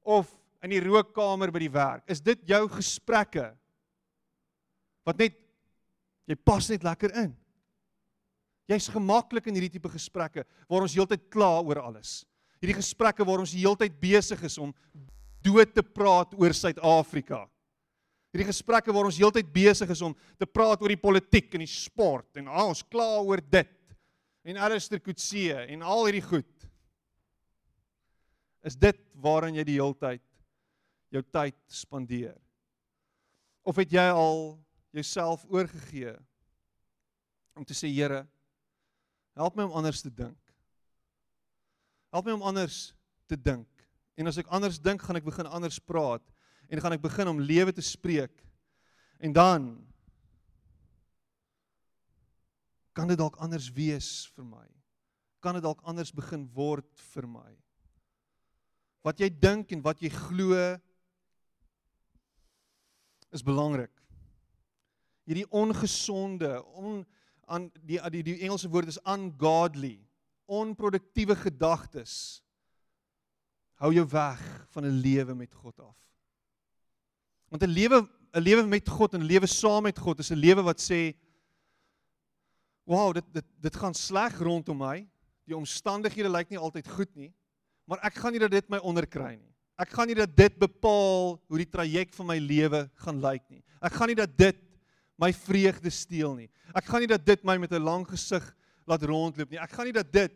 of 0.03 0.29
in 0.63 0.73
die 0.75 0.81
rookkamer 0.83 1.51
by 1.51 1.61
die 1.63 1.71
werk. 1.71 2.03
Is 2.11 2.21
dit 2.23 2.43
jou 2.47 2.61
gesprekke? 2.71 3.49
Wat 5.07 5.19
net 5.19 5.35
jy 6.29 6.37
pas 6.39 6.69
net 6.71 6.85
lekker 6.85 7.11
in. 7.23 7.31
Jy's 8.71 8.87
gemaklik 8.91 9.49
in 9.49 9.57
hierdie 9.57 9.73
tipe 9.75 9.91
gesprekke 9.91 10.45
waar 10.71 10.85
ons 10.85 10.95
heeltyd 10.95 11.25
kla 11.33 11.57
oor 11.59 11.81
alles. 11.83 12.21
Hierdie 12.63 12.77
gesprekke 12.79 13.25
waar 13.27 13.43
ons 13.43 13.55
heeltyd 13.55 13.97
besig 13.99 14.39
is 14.47 14.55
om 14.61 14.71
dood 15.43 15.73
te 15.75 15.83
praat 15.83 16.31
oor 16.39 16.55
Suid-Afrika 16.55 17.43
hierdie 18.33 18.49
gesprekke 18.49 18.93
waar 18.93 19.05
ons 19.05 19.19
heeltyd 19.21 19.49
besig 19.53 19.91
is 19.93 20.01
om 20.01 20.15
te 20.41 20.47
praat 20.49 20.81
oor 20.81 20.89
die 20.89 20.99
politiek 20.99 21.53
en 21.53 21.61
die 21.61 21.69
sport 21.69 22.41
en 22.41 22.49
al 22.49 22.71
ons 22.71 22.81
kla 22.89 23.21
oor 23.21 23.43
dit 23.45 23.73
en 24.49 24.57
Alistair 24.65 24.99
Coetzee 24.99 25.67
en 25.69 25.85
al 25.85 26.07
hierdie 26.07 26.25
goed. 26.25 26.62
Is 28.63 28.77
dit 28.79 28.99
waarin 29.19 29.57
jy 29.57 29.65
die 29.67 29.79
heeltyd 29.79 30.23
jou 31.13 31.21
tyd 31.35 31.57
spandeer? 31.67 32.37
Of 33.63 33.79
het 33.79 33.91
jy 33.91 34.05
al 34.11 34.55
jouself 34.95 35.43
oorgegee 35.51 36.15
om 37.53 37.65
te 37.67 37.75
sê 37.77 37.89
Here, 37.91 38.23
help 39.37 39.57
my 39.57 39.67
om 39.67 39.75
anders 39.77 40.01
te 40.01 40.09
dink. 40.09 40.39
Help 42.13 42.27
my 42.27 42.35
om 42.37 42.45
anders 42.53 42.93
te 43.29 43.37
dink. 43.37 43.67
En 44.17 44.29
as 44.29 44.37
ek 44.37 44.49
anders 44.53 44.79
dink, 44.81 45.01
gaan 45.01 45.17
ek 45.17 45.25
begin 45.25 45.49
anders 45.49 45.79
praat 45.81 46.23
en 46.69 46.81
gaan 46.81 46.95
ek 46.95 47.03
begin 47.03 47.29
om 47.29 47.41
lewe 47.41 47.73
te 47.75 47.83
spreek. 47.83 48.33
En 49.19 49.33
dan 49.33 49.67
kan 52.93 53.09
dit 53.09 53.17
dalk 53.17 53.35
anders 53.41 53.71
wees 53.73 54.29
vir 54.35 54.45
my. 54.45 54.65
Kan 55.43 55.57
dit 55.57 55.65
dalk 55.65 55.81
anders 55.89 56.13
begin 56.13 56.45
word 56.53 56.87
vir 57.13 57.27
my. 57.27 57.49
Wat 59.03 59.19
jy 59.19 59.29
dink 59.29 59.71
en 59.75 59.81
wat 59.83 59.99
jy 60.01 60.09
glo 60.09 60.55
is 63.33 63.43
belangrik. 63.43 63.91
Hierdie 65.27 65.47
ongesonde, 65.51 66.59
on 66.75 67.03
aan 67.51 67.67
die 67.83 67.99
die 68.13 68.23
die 68.23 68.39
Engelse 68.45 68.69
woord 68.71 68.87
is 68.91 69.01
ungodly, 69.03 69.97
onproduktiewe 70.47 71.35
gedagtes 71.35 72.43
hou 73.83 73.91
jou 73.91 74.05
weg 74.07 74.41
van 74.71 74.85
'n 74.85 75.01
lewe 75.03 75.35
met 75.35 75.53
God 75.53 75.79
af. 75.79 75.97
Want 77.49 77.63
'n 77.63 77.69
lewe 77.69 78.07
'n 78.33 78.41
lewe 78.41 78.63
met 78.67 78.89
God 78.89 79.13
en 79.13 79.21
'n 79.21 79.27
lewe 79.27 79.47
saam 79.47 79.83
met 79.83 79.99
God 79.99 80.19
is 80.19 80.31
'n 80.31 80.39
lewe 80.39 80.63
wat 80.63 80.79
sê 80.81 81.15
Wow, 82.85 83.13
dit 83.13 83.23
dit 83.33 83.45
dit 83.59 83.75
gaan 83.75 83.93
sleg 83.93 84.39
rondom 84.39 84.77
my. 84.77 85.07
Die 85.47 85.55
omstandighede 85.55 86.29
lyk 86.29 86.49
nie 86.49 86.59
altyd 86.59 86.87
goed 86.87 87.15
nie, 87.15 87.33
maar 87.85 87.99
ek 88.07 88.15
gaan 88.19 88.31
nie 88.31 88.41
dat 88.43 88.51
dit 88.51 88.69
my 88.69 88.79
onderkry 88.79 89.35
nie. 89.35 89.53
Ek 89.79 89.89
gaan 89.89 90.07
nie 90.07 90.17
dat 90.17 90.35
dit 90.37 90.59
bepaal 90.61 91.39
hoe 91.49 91.59
die 91.59 91.69
traject 91.69 92.15
van 92.15 92.29
my 92.29 92.37
lewe 92.37 92.85
gaan 93.05 93.19
lyk 93.23 93.43
nie. 93.49 93.63
Ek 93.81 93.95
gaan 93.97 94.11
nie 94.11 94.19
dat 94.19 94.37
dit 94.37 94.59
my 95.19 95.31
vreugde 95.33 95.91
steel 95.93 96.35
nie. 96.37 96.49
Ek 96.73 96.85
gaan 96.89 97.03
nie 97.03 97.09
dat 97.09 97.25
dit 97.25 97.43
my 97.43 97.57
met 97.57 97.71
'n 97.71 97.83
lang 97.83 98.05
gesig 98.07 98.43
laat 98.85 99.03
rondloop 99.03 99.49
nie. 99.49 99.59
Ek 99.59 99.71
gaan 99.71 99.85
nie 99.85 99.95
dat 99.95 100.11
dit 100.11 100.33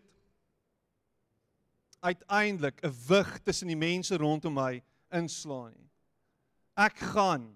uiteindelik 2.01 2.83
'n 2.83 2.93
wig 3.07 3.39
tussen 3.43 3.67
die 3.67 3.77
mense 3.77 4.17
rondom 4.17 4.53
my 4.53 4.83
inslaan 5.11 5.73
nie. 5.73 5.89
Ek 6.75 6.97
gaan 6.97 7.53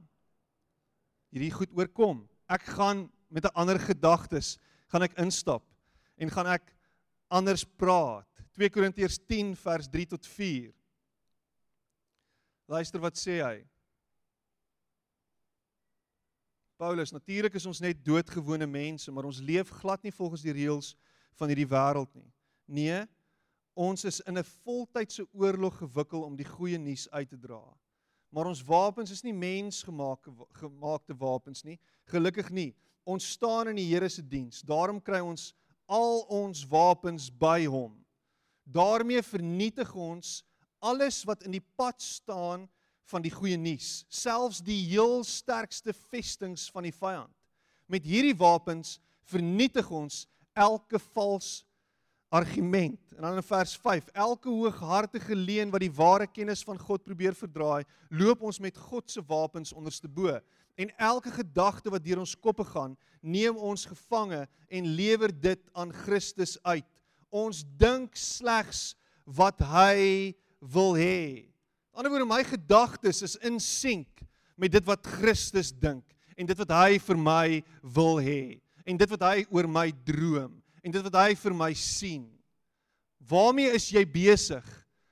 hierdie 1.32 1.52
goed 1.52 1.72
oorkom. 1.78 2.28
Ek 2.50 2.62
gaan 2.62 3.10
met 3.30 3.46
'n 3.46 3.56
ander 3.56 3.80
gedagtes 3.80 4.58
gaan 4.88 5.04
ek 5.04 5.18
instap 5.18 5.64
en 6.18 6.30
gaan 6.30 6.48
ek 6.48 6.76
anders 7.30 7.64
praat. 7.64 8.28
2 8.58 8.70
Korintiërs 8.70 9.20
10 9.28 9.56
vers 9.56 9.88
3 9.90 10.06
tot 10.12 10.28
4. 10.28 10.72
Luister 12.72 13.00
wat 13.04 13.20
sê 13.20 13.40
hy. 13.44 13.58
Paulus, 16.82 17.12
natuurlik 17.14 17.56
is 17.60 17.68
ons 17.70 17.80
net 17.84 18.00
doodgewone 18.02 18.66
mense, 18.66 19.12
maar 19.14 19.28
ons 19.30 19.42
leef 19.46 19.70
glad 19.82 20.02
nie 20.04 20.14
volgens 20.16 20.42
die 20.42 20.56
reëls 20.56 20.96
van 21.38 21.52
hierdie 21.52 21.70
wêreld 21.70 22.10
nie. 22.18 22.32
Nee, 22.66 23.04
ons 23.78 24.04
is 24.06 24.20
in 24.26 24.38
'n 24.38 24.44
voltydse 24.44 25.28
oorlog 25.32 25.78
gewikkel 25.78 26.24
om 26.24 26.36
die 26.36 26.48
goeie 26.48 26.78
nuus 26.78 27.08
uit 27.12 27.30
te 27.30 27.38
dra. 27.38 27.62
Maar 28.32 28.46
ons 28.46 28.64
wapens 28.64 29.12
is 29.12 29.24
nie 29.24 29.34
mensgemaakte 29.34 30.32
gemaakte 30.52 31.14
wapens 31.14 31.64
nie. 31.64 31.80
Gelukkig 32.06 32.50
nie. 32.50 32.76
Ons 33.04 33.32
staan 33.32 33.68
in 33.68 33.76
die 33.76 33.90
Here 33.94 34.10
se 34.10 34.22
diens. 34.22 34.62
Daarom 34.62 35.02
kry 35.02 35.20
ons 35.20 35.54
al 35.86 36.22
ons 36.30 36.66
wapens 36.68 37.30
by 37.30 37.66
hom. 37.66 38.01
Daarmee 38.74 39.22
vernietig 39.24 39.94
ons 39.96 40.42
alles 40.82 41.22
wat 41.28 41.44
in 41.46 41.56
die 41.58 41.66
pad 41.78 42.02
staan 42.02 42.68
van 43.12 43.24
die 43.24 43.34
goeie 43.34 43.58
nuus, 43.60 44.06
selfs 44.10 44.62
die 44.66 44.80
heel 44.88 45.22
sterkste 45.28 45.94
vestings 46.12 46.70
van 46.72 46.88
die 46.88 46.96
vyand. 46.96 47.34
Met 47.92 48.08
hierdie 48.08 48.38
wapens 48.38 49.00
vernietig 49.28 49.90
ons 49.92 50.26
elke 50.58 51.00
vals 51.12 51.62
argument. 52.32 53.00
En 53.18 53.26
dan 53.28 53.36
in 53.36 53.44
vers 53.44 53.76
5, 53.78 54.08
elke 54.16 54.50
hooghartige 54.50 55.36
leuen 55.36 55.72
wat 55.74 55.84
die 55.84 55.92
ware 55.92 56.28
kennis 56.32 56.64
van 56.64 56.80
God 56.80 57.04
probeer 57.04 57.36
verdraai, 57.36 57.84
loop 58.10 58.46
ons 58.48 58.62
met 58.64 58.78
God 58.78 59.12
se 59.12 59.24
wapens 59.28 59.74
onderste 59.76 60.08
bo. 60.08 60.38
En 60.80 60.94
elke 60.98 61.34
gedagte 61.36 61.92
wat 61.92 62.06
deur 62.06 62.22
ons 62.24 62.38
koppe 62.40 62.64
gaan, 62.72 62.96
neem 63.20 63.58
ons 63.60 63.84
gevange 63.86 64.46
en 64.72 64.94
lewer 64.96 65.34
dit 65.36 65.60
aan 65.76 65.92
Christus 65.94 66.56
uit. 66.64 66.88
Ons 67.32 67.64
dink 67.80 68.16
slegs 68.20 68.92
wat 69.26 69.64
hy 69.64 70.36
wil 70.60 70.94
hê. 71.00 71.48
Aan 71.92 72.06
die 72.06 72.12
ander 72.12 72.14
woorde 72.14 72.30
my 72.30 72.44
gedagtes 72.48 73.24
is 73.26 73.38
in 73.44 73.60
sink 73.60 74.24
met 74.60 74.72
dit 74.72 74.86
wat 74.88 75.08
Christus 75.18 75.72
dink 75.72 76.06
en 76.38 76.48
dit 76.48 76.60
wat 76.64 76.74
hy 76.76 77.00
vir 77.00 77.20
my 77.20 77.46
wil 77.96 78.20
hê 78.24 78.60
en 78.86 78.98
dit 78.98 79.12
wat 79.12 79.26
hy 79.28 79.44
oor 79.52 79.68
my 79.70 79.90
droom 80.08 80.54
en 80.82 80.94
dit 80.94 81.04
wat 81.08 81.18
hy 81.24 81.34
vir 81.38 81.56
my 81.56 81.72
sien. 81.78 82.24
Waarmee 83.30 83.74
is 83.78 83.90
jy 83.94 84.04
besig? 84.08 84.66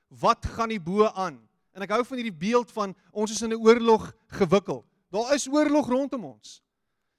Wat 0.10 0.45
gaan 0.55 0.71
die 0.73 0.82
bo 0.82 1.05
aan? 1.12 1.38
En 1.75 1.86
ek 1.86 1.93
hou 1.93 2.01
van 2.08 2.19
hierdie 2.19 2.36
beeld 2.36 2.71
van 2.73 2.95
ons 3.12 3.32
is 3.32 3.43
in 3.45 3.53
'n 3.53 3.62
oorlog 3.62 4.10
gewikkeld. 4.39 4.86
Daar 5.12 5.34
is 5.36 5.47
oorlog 5.47 5.88
rondom 5.88 6.25
ons. 6.25 6.62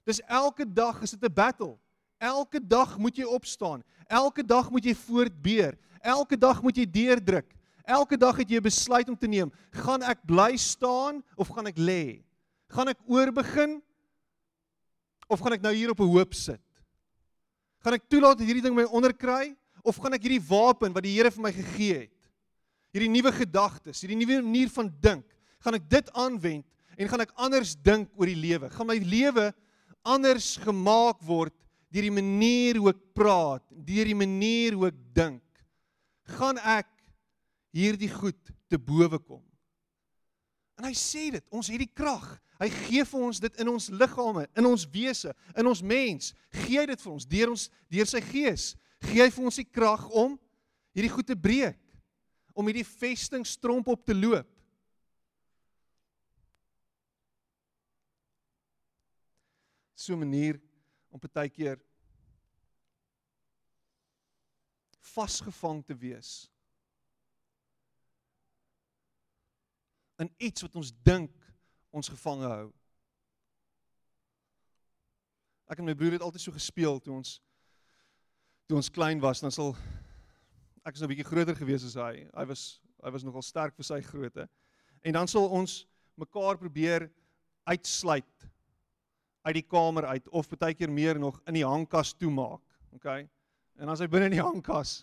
Dis 0.05 0.21
elke 0.27 0.65
dag 0.65 1.01
is 1.01 1.11
dit 1.11 1.23
'n 1.23 1.33
battle. 1.33 1.77
Elke 2.21 2.61
dag 2.61 2.97
moet 3.01 3.17
jy 3.17 3.25
opstaan. 3.25 3.81
Elke 4.05 4.45
dag 4.45 4.69
moet 4.69 4.85
jy 4.85 4.93
voortbeer. 4.93 5.77
Elke 6.05 6.37
dag 6.37 6.61
moet 6.61 6.77
jy 6.77 6.85
deurdruk. 6.85 7.47
Elke 7.81 8.17
dag 8.17 8.37
het 8.37 8.49
jy 8.49 8.61
'n 8.61 8.69
besluit 8.69 9.09
om 9.09 9.17
te 9.17 9.27
neem. 9.27 9.51
Gaan 9.73 10.03
ek 10.03 10.21
bly 10.25 10.57
staan 10.57 11.23
of 11.35 11.49
gaan 11.49 11.67
ek 11.67 11.77
lê? 11.77 12.21
Gaan 12.69 12.87
ek 12.87 12.99
oorbegin 13.07 13.81
of 15.27 15.39
gaan 15.39 15.53
ek 15.53 15.61
nou 15.61 15.73
hier 15.73 15.89
op 15.89 15.99
'n 15.99 16.13
hoop 16.13 16.33
sit? 16.33 16.61
Gaan 17.81 17.93
ek 17.93 18.07
toelaat 18.07 18.37
dat 18.37 18.45
hierdie 18.45 18.61
ding 18.61 18.75
my 18.75 18.83
onderkry 18.83 19.55
of 19.83 19.97
gaan 19.97 20.13
ek 20.13 20.21
hierdie 20.21 20.47
wapen 20.47 20.93
wat 20.93 21.03
die 21.03 21.15
Here 21.17 21.31
vir 21.31 21.41
my 21.41 21.51
gegee 21.51 21.97
het, 22.05 22.29
hierdie 22.93 23.09
nuwe 23.09 23.31
gedagtes, 23.31 24.01
hierdie 24.01 24.17
nuwe 24.17 24.41
manier 24.41 24.69
van 24.69 24.93
dink, 25.01 25.25
gaan 25.59 25.73
ek 25.73 25.89
dit 25.89 26.11
aanwend 26.13 26.65
en 26.97 27.07
gaan 27.07 27.21
ek 27.21 27.33
anders 27.35 27.75
dink 27.75 28.09
oor 28.15 28.27
die 28.27 28.35
lewe? 28.35 28.69
Gaan 28.69 28.87
my 28.87 28.97
lewe 28.97 29.53
anders 30.03 30.57
gemaak 30.57 31.21
word 31.25 31.53
deur 31.91 32.07
die 32.07 32.13
manier 32.13 32.79
hoe 32.79 32.91
ek 32.93 33.01
praat, 33.17 33.63
deur 33.69 34.07
die 34.07 34.17
manier 34.17 34.77
hoe 34.77 34.87
ek 34.87 34.99
dink? 35.15 35.43
Gaan 36.37 36.59
ek 36.63 36.87
hierdie 37.75 38.11
goed 38.11 38.51
te 38.71 38.79
bowe 38.79 39.19
kom. 39.19 39.43
En 40.79 40.87
hy 40.87 40.93
sê 40.97 41.27
dit, 41.35 41.43
ons 41.53 41.67
het 41.69 41.81
die 41.81 41.91
krag. 41.91 42.25
Hy 42.61 42.69
gee 42.85 43.03
vir 43.05 43.25
ons 43.25 43.41
dit 43.41 43.59
in 43.61 43.69
ons 43.71 43.89
liggame, 43.93 44.45
in 44.57 44.67
ons 44.69 44.85
wese, 44.93 45.33
in 45.57 45.67
ons 45.67 45.81
mens. 45.81 46.31
Gee 46.63 46.79
hy 46.79 46.87
dit 46.91 47.03
vir 47.03 47.11
ons 47.11 47.27
deur 47.29 47.51
ons 47.53 47.67
deur 47.91 48.09
sy 48.09 48.21
gees. 48.31 48.71
Gee 49.09 49.21
hy 49.23 49.29
vir 49.33 49.49
ons 49.49 49.59
die 49.61 49.67
krag 49.67 50.07
om 50.09 50.37
hierdie 50.95 51.11
goed 51.11 51.27
te 51.27 51.37
breek, 51.37 51.79
om 52.53 52.67
hierdie 52.69 52.85
vesting 52.85 53.45
stromp 53.47 53.89
op 53.89 54.05
te 54.05 54.15
loop. 54.15 54.47
So 59.95 60.13
'n 60.13 60.19
manier 60.19 60.57
om 61.11 61.19
partykeer 61.19 61.79
vasgevang 65.11 65.83
te 65.85 65.95
wees 65.97 66.51
in 70.21 70.29
iets 70.37 70.61
wat 70.61 70.75
ons 70.77 70.91
dink 71.03 71.33
ons 71.91 72.09
gevange 72.13 72.47
hou. 72.47 72.67
Ek 75.71 75.79
en 75.81 75.87
my 75.87 75.95
broer 75.97 76.17
het 76.17 76.25
altyd 76.25 76.43
so 76.43 76.55
gespeel 76.55 76.99
toe 77.01 77.15
ons 77.15 77.39
toe 78.69 78.77
ons 78.79 78.91
klein 78.93 79.19
was, 79.19 79.41
dan 79.43 79.51
sal 79.51 79.73
ek 80.87 80.95
is 80.95 81.01
nou 81.03 81.09
bietjie 81.11 81.27
groter 81.27 81.57
gewees 81.57 81.83
as 81.89 81.97
hy. 81.99 82.27
Hy 82.31 82.45
was 82.47 82.65
hy 83.01 83.09
was 83.11 83.25
nogal 83.25 83.43
sterk 83.43 83.73
vir 83.75 83.87
sy 83.87 83.97
grootte. 84.05 84.45
En 85.01 85.17
dan 85.17 85.27
sal 85.27 85.47
ons 85.49 85.81
mekaar 86.21 86.59
probeer 86.61 87.07
uitsluit 87.65 88.45
uit 89.41 89.55
die 89.57 89.65
kamer 89.65 90.05
uit 90.05 90.29
of 90.29 90.49
baie 90.53 90.75
keer 90.77 90.91
meer 90.91 91.19
nog 91.19 91.39
in 91.49 91.57
die 91.57 91.65
hangkas 91.65 92.13
toemaak. 92.13 92.61
OK? 92.93 93.05
En 93.05 93.87
dan 93.87 93.93
is 93.93 94.03
hy 94.03 94.07
binne 94.11 94.29
in 94.29 94.37
die 94.37 94.43
hangkas. 94.43 95.01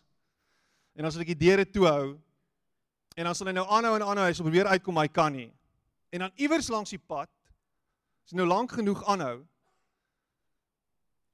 En 0.95 1.07
as 1.09 1.17
ek 1.19 1.33
die 1.33 1.43
deure 1.47 1.67
toe 1.67 1.87
hou, 1.87 2.07
En 3.19 3.27
dan 3.27 3.35
sal 3.35 3.51
hy 3.51 3.57
nou 3.57 3.67
aanhou 3.67 3.97
en 3.97 4.05
aanhou, 4.07 4.25
hy 4.29 4.35
sal 4.37 4.47
probeer 4.47 4.69
uitkom, 4.71 4.95
maar 4.95 5.09
hy 5.09 5.11
kan 5.11 5.35
nie. 5.35 5.49
En 6.15 6.23
dan 6.23 6.35
iewers 6.39 6.69
langs 6.71 6.93
die 6.95 7.03
pad, 7.03 7.31
as 8.23 8.31
hy 8.31 8.39
nou 8.39 8.47
lank 8.47 8.77
genoeg 8.79 9.01
aanhou, 9.11 9.41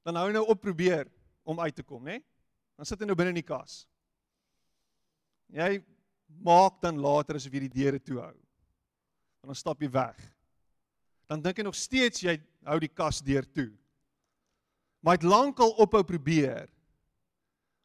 dan 0.05 0.17
hou 0.17 0.23
hy 0.25 0.33
nou 0.33 0.47
op 0.49 0.63
probeer 0.63 1.05
om 1.45 1.61
uit 1.61 1.77
te 1.77 1.85
kom, 1.85 2.01
né? 2.01 2.17
Dan 2.73 2.89
sit 2.89 3.03
hy 3.03 3.09
nou 3.09 3.17
binne 3.17 3.35
in 3.35 3.37
die 3.37 3.45
kas. 3.45 3.83
Jy 5.53 5.77
maak 6.41 6.81
dan 6.81 6.97
later 6.97 7.37
asof 7.37 7.53
jy 7.53 7.67
die 7.67 7.75
deure 7.77 8.01
toe 8.01 8.17
hou. 8.23 8.33
En 9.45 9.53
dan 9.53 9.61
stap 9.61 9.85
jy 9.85 9.91
weg. 9.93 10.17
Dan 11.27 11.41
dink 11.41 11.57
hy 11.57 11.63
nog 11.63 11.75
steeds 11.75 12.21
jy 12.21 12.37
hou 12.65 12.79
die 12.79 12.91
kas 12.91 13.21
deur 13.21 13.45
toe. 13.51 13.71
Maar 15.01 15.15
hy 15.15 15.21
het 15.21 15.29
lankal 15.29 15.71
ophou 15.81 16.03
probeer 16.03 16.69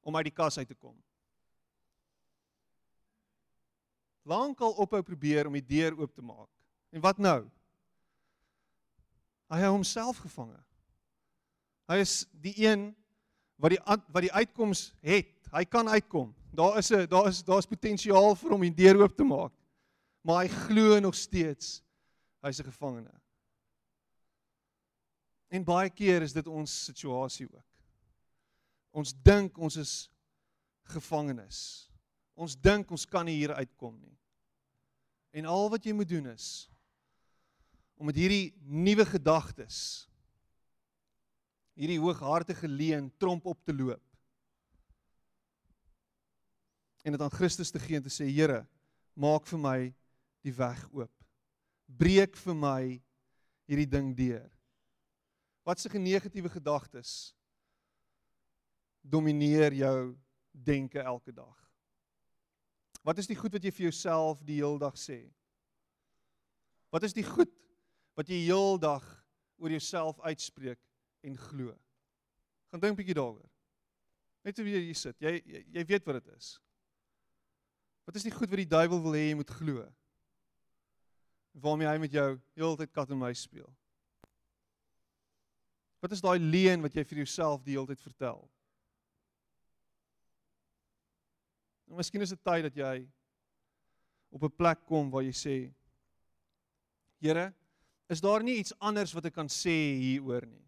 om 0.01 0.17
uit 0.17 0.31
die 0.31 0.35
kas 0.35 0.59
uit 0.59 0.69
te 0.69 0.75
kom. 0.75 0.97
lankal 4.31 4.75
ophou 4.79 5.03
probeer 5.03 5.49
om 5.49 5.57
die 5.59 5.67
deur 5.67 5.97
oop 5.99 6.15
te 6.15 6.25
maak. 6.25 6.49
En 6.95 7.03
wat 7.05 7.21
nou? 7.23 7.45
Hy 9.51 9.61
hou 9.65 9.73
homself 9.75 10.21
gevange. 10.23 10.59
Hy 11.91 11.99
is 12.05 12.23
die 12.43 12.55
een 12.63 12.91
wat 13.61 13.75
die 13.75 13.81
wat 14.15 14.25
die 14.25 14.33
uitkoms 14.33 14.91
het. 15.05 15.33
Hy 15.51 15.65
kan 15.67 15.91
uitkom. 15.91 16.31
Daar 16.55 16.79
is 16.79 16.91
'n 16.91 17.07
daar 17.11 17.29
is 17.29 17.43
daar's 17.43 17.67
potensiaal 17.67 18.35
vir 18.37 18.51
hom 18.51 18.63
die 18.63 18.75
deur 18.85 19.03
oop 19.03 19.17
te 19.17 19.25
maak. 19.25 19.53
Maar 20.23 20.45
hy 20.45 20.49
glo 20.49 21.01
nog 21.01 21.15
steeds 21.15 21.83
hy's 22.43 22.61
'n 22.61 22.71
gevangene. 22.71 23.20
En 25.51 25.67
baie 25.67 25.91
keer 25.91 26.23
is 26.23 26.35
dit 26.37 26.47
ons 26.47 26.77
situasie 26.87 27.49
ook. 27.51 27.67
Ons 28.95 29.13
dink 29.15 29.59
ons 29.59 29.77
is 29.79 29.95
gevangenes. 30.95 31.91
Ons 32.39 32.57
dink 32.57 32.91
ons 32.91 33.07
kan 33.07 33.27
nie 33.27 33.37
hier 33.39 33.55
uitkom 33.59 33.97
nie. 33.99 34.17
En 35.35 35.47
al 35.47 35.69
wat 35.71 35.87
jy 35.87 35.95
moet 35.95 36.11
doen 36.11 36.31
is 36.33 36.69
om 38.01 38.09
met 38.09 38.17
hierdie 38.17 38.55
nuwe 38.65 39.05
gedagtes 39.05 40.09
hierdie 41.81 42.01
hooghartige 42.01 42.69
leuen 42.69 43.09
tromp 43.21 43.47
op 43.49 43.61
te 43.65 43.75
loop. 43.75 44.03
En 47.05 47.17
dit 47.17 47.23
aan 47.23 47.33
Christus 47.33 47.71
te 47.73 47.81
gee 47.81 47.97
en 47.97 48.05
te 48.05 48.13
sê 48.13 48.27
Here, 48.29 48.67
maak 49.17 49.47
vir 49.49 49.61
my 49.61 49.79
die 50.45 50.53
weg 50.57 50.83
oop. 50.93 51.13
Breek 51.87 52.37
vir 52.37 52.57
my 52.57 52.83
hierdie 53.71 53.89
ding 53.89 54.13
deur. 54.17 54.49
Wat 55.71 55.79
se 55.79 55.99
negatiewe 55.99 56.51
gedagtes 56.51 57.31
domineer 59.01 59.73
jou 59.73 60.19
denke 60.51 60.99
elke 60.99 61.33
dag? 61.33 61.55
Wat 63.07 63.19
is 63.23 63.31
die 63.31 63.39
goed 63.39 63.55
wat 63.55 63.63
jy 63.63 63.71
vir 63.71 63.87
jouself 63.87 64.43
die 64.43 64.59
hele 64.59 64.83
dag 64.83 64.99
sê? 64.99 65.21
Wat 66.91 67.07
is 67.07 67.15
die 67.15 67.25
goed 67.25 67.55
wat 68.19 68.29
jy 68.29 68.43
heeldag 68.49 69.07
oor 69.61 69.71
jouself 69.71 70.21
uitspreek 70.21 70.81
en 71.21 71.37
glo. 71.39 71.77
Gaan 72.71 72.81
dink 72.81 72.93
'n 72.93 73.01
bietjie 73.01 73.15
daaroor. 73.15 73.49
Net 74.45 74.57
so 74.57 74.65
wie 74.65 74.75
jy 74.75 74.95
sit, 74.95 75.17
jy 75.21 75.65
jy 75.73 75.85
weet 75.85 76.05
wat 76.07 76.25
dit 76.25 76.35
is. 76.35 76.59
Wat 78.07 78.17
is 78.17 78.23
die 78.23 78.33
goed 78.33 78.51
wat 78.51 78.57
die 78.57 78.75
duiwel 78.77 79.03
wil 79.03 79.13
hê 79.13 79.29
jy 79.29 79.35
moet 79.35 79.51
glo? 79.51 79.87
Waarmee 81.53 81.89
hy 81.89 81.99
met 81.99 82.13
jou 82.13 82.41
heeltyd 82.55 82.93
kat 82.93 83.11
en 83.11 83.19
muis 83.19 83.43
speel? 83.43 83.69
Wat 86.01 86.13
is 86.13 86.23
daai 86.25 86.39
leuen 86.39 86.81
wat 86.81 86.95
jy 86.97 87.05
vir 87.05 87.23
jouself 87.23 87.63
die 87.65 87.77
heeltyd 87.77 88.01
vertel? 88.01 88.41
En 91.85 91.97
nou, 91.97 92.01
miskien 92.01 92.23
is 92.25 92.33
dit 92.33 92.45
tyd 92.47 92.69
dat 92.69 92.77
jy 92.77 92.95
op 94.31 94.45
'n 94.45 94.57
plek 94.57 94.87
kom 94.87 95.11
waar 95.11 95.27
jy 95.27 95.35
sê 95.35 95.75
Here, 97.21 97.53
is 98.09 98.21
daar 98.21 98.43
nie 98.43 98.57
iets 98.57 98.73
anders 98.81 99.13
wat 99.13 99.27
ek 99.27 99.35
kan 99.35 99.49
sê 99.49 99.75
hieroor 100.01 100.47
nie? 100.47 100.65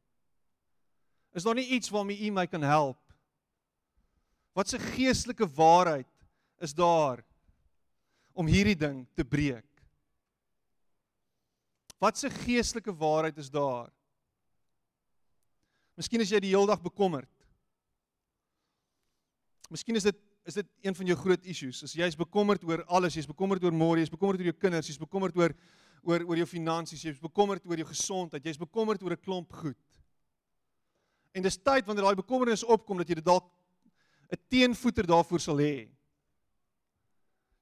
Is 1.33 1.45
daar 1.45 1.55
nie 1.55 1.69
iets 1.73 1.89
waarmee 1.89 2.29
U 2.29 2.31
my 2.31 2.47
kan 2.47 2.63
help? 2.63 2.99
Wat 4.53 4.75
'n 4.75 4.85
geestelike 4.93 5.47
waarheid 5.49 6.11
is 6.61 6.75
daar 6.75 7.25
om 8.33 8.47
hierdie 8.47 8.77
ding 8.77 9.07
te 9.15 9.25
breek? 9.25 9.65
Wat 11.99 12.23
'n 12.25 12.31
geestelike 12.45 12.93
waarheid 12.93 13.39
is 13.39 13.51
daar? 13.51 13.91
Miskien 16.03 16.25
is 16.25 16.33
jy 16.35 16.41
die 16.43 16.51
hele 16.51 16.67
dag 16.67 16.81
bekommerd. 16.83 17.31
Miskien 19.71 19.99
is 19.99 20.09
dit 20.11 20.19
is 20.43 20.57
dit 20.59 20.67
een 20.83 20.97
van 20.99 21.07
jou 21.07 21.15
groot 21.21 21.45
issues. 21.47 21.85
As 21.87 21.93
jy's 21.95 22.17
bekommerd 22.19 22.65
oor 22.67 22.81
alles, 22.91 23.15
jy's 23.15 23.29
bekommerd 23.31 23.63
oor 23.63 23.75
môre, 23.79 24.01
jy's 24.03 24.11
bekommerd 24.11 24.41
oor 24.43 24.49
jou 24.49 24.57
kinders, 24.59 24.89
jy's 24.91 24.99
bekommerd 24.99 25.37
oor 25.39 25.55
oor 26.03 26.25
oor 26.27 26.41
jou 26.41 26.49
finansies, 26.51 27.05
jy's 27.07 27.21
bekommerd 27.23 27.63
oor 27.71 27.79
jou 27.79 27.87
gesondheid, 27.87 28.43
jy's 28.43 28.59
bekommerd 28.59 29.05
oor 29.07 29.15
'n 29.15 29.23
klomp 29.23 29.53
goed. 29.53 29.79
En 31.33 31.47
dis 31.47 31.57
tyd 31.57 31.87
wanneer 31.87 32.03
daai 32.03 32.19
bekommernis 32.19 32.65
opkom 32.65 32.99
dat 32.99 33.09
jy 33.09 33.15
dit 33.23 33.25
dalk 33.25 33.47
'n 34.33 34.43
teenvoeter 34.51 35.07
daarvoor 35.07 35.41
sal 35.41 35.63
hê. 35.63 35.89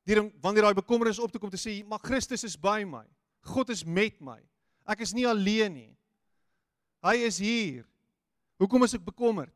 Deur 0.06 0.32
wanneer 0.40 0.62
daai 0.62 0.80
bekommernis 0.80 1.20
op 1.20 1.30
te 1.30 1.38
kom 1.38 1.50
te 1.50 1.60
sê, 1.60 1.84
"Maar 1.84 2.00
Christus 2.00 2.44
is 2.44 2.56
by 2.56 2.82
my. 2.84 3.04
God 3.42 3.68
is 3.68 3.84
met 3.84 4.18
my. 4.20 4.40
Ek 4.86 5.00
is 5.00 5.12
nie 5.12 5.26
alleen 5.26 5.74
nie. 5.74 5.96
Hy 7.02 7.16
is 7.16 7.38
hier. 7.38 7.89
Hoekom 8.60 8.84
is 8.84 8.94
ek 8.98 9.04
bekommerd?" 9.04 9.52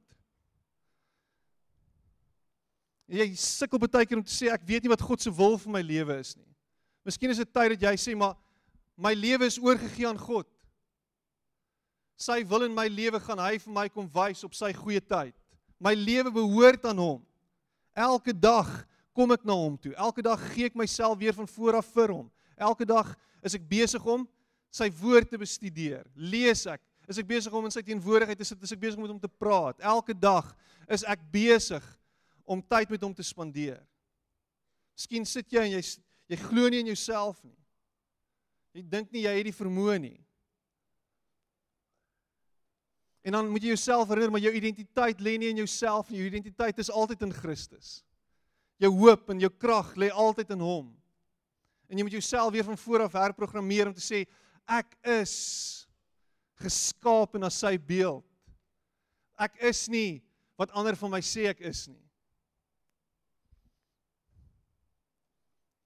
Jy 3.05 3.27
sukkel 3.37 3.79
baie 3.79 4.07
keer 4.09 4.17
om 4.17 4.25
te 4.25 4.33
sê 4.33 4.49
ek 4.49 4.65
weet 4.65 4.85
nie 4.85 4.93
wat 4.93 5.05
God 5.05 5.21
se 5.21 5.31
wil 5.31 5.59
vir 5.61 5.73
my 5.75 5.83
lewe 5.85 6.17
is 6.23 6.33
nie. 6.39 6.49
Miskien 7.05 7.31
is 7.31 7.41
dit 7.43 7.53
tyd 7.53 7.75
dat 7.75 7.83
jy 7.91 7.95
sê 8.01 8.17
maar 8.17 8.33
my 8.97 9.13
lewe 9.13 9.45
is 9.45 9.61
oorgegee 9.61 10.09
aan 10.09 10.19
God. 10.19 10.49
Sy 12.17 12.41
wil 12.49 12.65
in 12.65 12.75
my 12.75 12.87
lewe 12.89 13.21
gaan 13.21 13.43
hy 13.43 13.59
vir 13.61 13.75
my 13.75 13.89
kom 13.93 14.09
wys 14.15 14.45
op 14.47 14.55
sy 14.57 14.71
goeie 14.73 15.03
tyd. 15.03 15.35
My 15.83 15.93
lewe 15.99 16.33
behoort 16.33 16.87
aan 16.89 17.03
hom. 17.03 17.21
Elke 17.93 18.33
dag 18.33 18.71
kom 19.15 19.35
ek 19.35 19.45
na 19.45 19.57
hom 19.59 19.77
toe. 19.77 19.93
Elke 19.99 20.23
dag 20.25 20.41
gee 20.55 20.71
ek 20.71 20.79
myself 20.79 21.19
weer 21.21 21.35
van 21.37 21.51
voor 21.51 21.81
af 21.83 21.91
vir 21.93 22.15
hom. 22.15 22.31
Elke 22.57 22.87
dag 22.89 23.13
is 23.45 23.59
ek 23.59 23.67
besig 23.69 24.03
om 24.07 24.25
sy 24.75 24.89
woord 25.03 25.29
te 25.31 25.39
bestudeer. 25.39 26.07
Lees 26.17 26.65
ek. 26.71 26.81
Is 27.09 27.19
ek 27.21 27.29
besig 27.29 27.53
om 27.53 27.67
in 27.69 27.75
sy 27.75 27.83
teenwoordigheid 27.85 28.39
te 28.39 28.47
sit? 28.49 28.63
Is 28.65 28.73
ek 28.73 28.81
besig 28.81 28.97
om 28.97 29.05
met 29.05 29.13
hom 29.13 29.21
te 29.21 29.29
praat? 29.29 29.81
Elke 29.85 30.17
dag 30.17 30.49
is 30.89 31.05
ek 31.09 31.21
besig 31.33 31.85
om 32.45 32.63
tyd 32.63 32.93
met 32.93 33.05
hom 33.05 33.13
te 33.17 33.25
spandeer. 33.25 33.81
Miskien 34.97 35.27
sit 35.29 35.53
jy 35.53 35.67
en 35.67 35.77
jy 35.77 35.83
jy 36.33 36.39
glo 36.41 36.71
nie 36.73 36.81
in 36.81 36.89
jouself 36.89 37.37
nie. 37.45 37.57
Jy 38.75 38.85
dink 38.89 39.11
nie 39.13 39.27
jy 39.27 39.35
het 39.37 39.49
die 39.51 39.55
vermoë 39.55 39.99
nie. 40.01 40.17
En 43.25 43.37
dan 43.37 43.49
moet 43.53 43.65
jy 43.65 43.73
jouself 43.73 44.09
herinner 44.09 44.33
maar 44.33 44.45
jou 44.45 44.53
identiteit 44.57 45.21
lê 45.25 45.37
nie 45.41 45.53
in 45.53 45.63
jouself 45.63 46.11
nie. 46.11 46.21
Jou 46.21 46.29
identiteit 46.29 46.81
is 46.81 46.93
altyd 46.93 47.25
in 47.25 47.33
Christus. 47.33 47.99
Jou 48.81 48.91
hoop 48.99 49.31
en 49.33 49.41
jou 49.41 49.51
krag 49.53 49.95
lê 50.01 50.11
altyd 50.13 50.53
in 50.57 50.65
hom. 50.65 50.89
En 51.89 52.01
jy 52.01 52.05
moet 52.05 52.17
jouself 52.17 52.53
weer 52.53 52.67
van 52.67 52.81
voor 52.81 53.07
af 53.07 53.17
herprogrammeer 53.21 53.89
om 53.93 53.97
te 53.97 54.05
sê 54.05 54.25
ek 54.65 54.97
is 55.21 55.35
geskaap 56.65 57.37
na 57.39 57.51
sy 57.53 57.77
beeld. 57.79 58.25
Ek 59.41 59.59
is 59.71 59.87
nie 59.91 60.23
wat 60.59 60.73
ander 60.75 60.97
van 60.99 61.13
my 61.17 61.21
sê 61.25 61.49
ek 61.51 61.63
is 61.67 61.87
nie. 61.91 62.01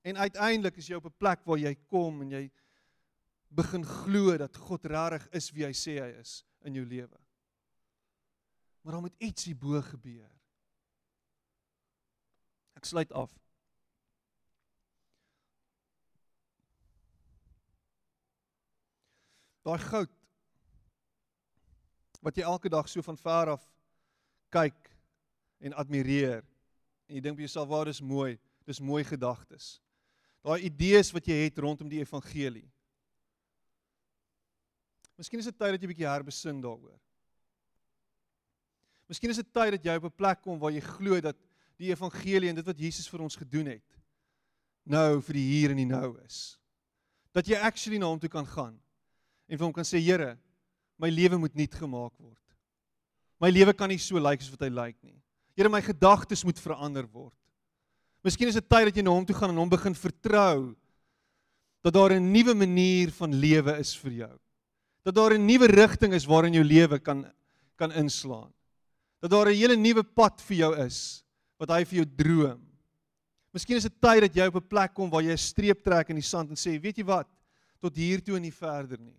En 0.08 0.16
uiteindelik 0.16 0.78
is 0.80 0.88
jy 0.88 0.96
op 0.96 1.08
'n 1.08 1.18
plek 1.18 1.44
waar 1.44 1.58
jy 1.58 1.74
kom 1.88 2.22
en 2.22 2.30
jy 2.30 2.50
begin 3.48 3.84
glo 3.84 4.36
dat 4.36 4.56
God 4.56 4.84
regtig 4.84 5.28
is 5.32 5.50
wie 5.52 5.64
hy 5.64 5.72
sê 5.72 5.98
hy 6.00 6.12
is 6.20 6.44
in 6.64 6.74
jou 6.74 6.84
lewe. 6.84 7.18
Maar 8.82 8.92
daar 8.92 9.00
moet 9.00 9.18
iets 9.18 9.44
hierbo 9.44 9.80
gebeur. 9.82 10.30
Ek 12.76 12.84
sluit 12.84 13.12
af. 13.12 13.32
Daai 19.66 19.78
goud 19.78 20.17
wat 22.24 22.36
jy 22.36 22.42
elke 22.42 22.68
dag 22.68 22.88
so 22.88 23.02
van 23.02 23.16
ver 23.16 23.54
af 23.54 23.64
kyk 24.50 24.90
en 25.60 25.74
admireer 25.74 26.42
en 27.08 27.16
jy 27.16 27.22
dink 27.24 27.36
by 27.36 27.46
jouself, 27.46 27.68
"Waar 27.68 27.88
is 27.88 28.00
mooi, 28.00 28.38
dis 28.66 28.80
mooi 28.80 29.04
gedagtes." 29.04 29.80
Daai 30.42 30.62
idees 30.62 31.12
wat 31.12 31.26
jy 31.26 31.44
het 31.44 31.58
rondom 31.58 31.88
die 31.88 32.00
evangelie. 32.00 32.70
Miskien 35.16 35.40
is 35.40 35.46
dit 35.46 35.58
tyd 35.58 35.70
dat 35.70 35.80
jy 35.80 35.88
bietjie 35.88 36.06
herbesin 36.06 36.60
daaroor. 36.60 36.98
Miskien 39.08 39.30
is 39.30 39.36
dit 39.36 39.52
tyd 39.52 39.70
dat 39.70 39.84
jy 39.84 39.96
op 39.96 40.04
'n 40.04 40.16
plek 40.16 40.42
kom 40.42 40.58
waar 40.58 40.70
jy 40.70 40.80
glo 40.80 41.20
dat 41.20 41.36
die 41.76 41.90
evangelie 41.90 42.48
en 42.48 42.54
dit 42.54 42.66
wat 42.66 42.78
Jesus 42.78 43.08
vir 43.08 43.20
ons 43.20 43.36
gedoen 43.36 43.66
het 43.66 43.98
nou 44.88 45.20
vir 45.20 45.34
die 45.34 45.46
hier 45.46 45.70
en 45.70 45.76
die 45.76 45.88
nou 45.88 46.16
is. 46.24 46.58
Dat 47.36 47.46
jy 47.46 47.58
actually 47.60 47.98
na 48.00 48.08
hom 48.08 48.20
toe 48.20 48.30
kan 48.32 48.46
gaan 48.46 48.80
en 49.48 49.58
vir 49.58 49.64
hom 49.66 49.72
kan 49.72 49.84
sê 49.84 50.00
Here, 50.00 50.38
my 50.98 51.10
lewe 51.10 51.38
moet 51.38 51.54
nuut 51.54 51.74
gemaak 51.74 52.12
word. 52.18 52.44
My 53.40 53.50
lewe 53.50 53.72
kan 53.72 53.88
nie 53.88 53.98
so 53.98 54.18
lyk 54.18 54.24
like 54.24 54.42
soos 54.42 54.56
wat 54.56 54.66
hy 54.66 54.72
lyk 54.72 54.96
like 54.96 54.98
nie. 55.06 55.16
Here, 55.56 55.70
my 55.70 55.80
gedagtes 55.82 56.44
moet 56.44 56.58
verander 56.58 57.06
word. 57.06 57.34
Miskien 58.22 58.50
is 58.50 58.58
dit 58.58 58.68
tyd 58.68 58.90
dat 58.90 58.96
jy 58.96 59.02
na 59.02 59.14
hom 59.14 59.26
toe 59.26 59.36
gaan 59.36 59.50
en 59.50 59.62
hom 59.62 59.70
begin 59.70 59.94
vertrou 59.94 60.74
dat 61.82 61.94
daar 61.94 62.12
'n 62.12 62.32
nuwe 62.32 62.54
manier 62.54 63.10
van 63.10 63.32
lewe 63.32 63.78
is 63.78 63.94
vir 63.94 64.12
jou. 64.12 64.38
Dat 65.04 65.14
daar 65.14 65.34
'n 65.34 65.46
nuwe 65.46 65.66
rigting 65.66 66.12
is 66.12 66.26
waarin 66.26 66.52
jou 66.52 66.64
lewe 66.64 66.98
kan 66.98 67.24
kan 67.76 67.92
inslaan 67.92 68.52
dat 69.20 69.30
daar 69.30 69.48
'n 69.50 69.54
hele 69.54 69.76
nuwe 69.76 70.02
pad 70.02 70.40
vir 70.40 70.56
jou 70.56 70.76
is 70.86 71.24
wat 71.58 71.68
hy 71.68 71.84
vir 71.84 71.96
jou 71.96 72.06
droom. 72.16 72.62
Miskien 73.52 73.76
is 73.76 73.82
dit 73.82 74.00
tyd 74.00 74.20
dat 74.20 74.34
jy 74.34 74.46
op 74.46 74.56
'n 74.56 74.68
plek 74.68 74.94
kom 74.94 75.10
waar 75.10 75.22
jy 75.22 75.32
'n 75.32 75.38
streep 75.38 75.82
trek 75.82 76.10
in 76.10 76.16
die 76.16 76.22
sand 76.22 76.50
en 76.50 76.56
sê, 76.56 76.80
weet 76.80 76.98
jy 76.98 77.04
wat, 77.04 77.28
tot 77.80 77.96
hier 77.96 78.22
toe 78.22 78.36
en 78.36 78.42
nie 78.42 78.52
verder 78.52 78.98
nie. 78.98 79.16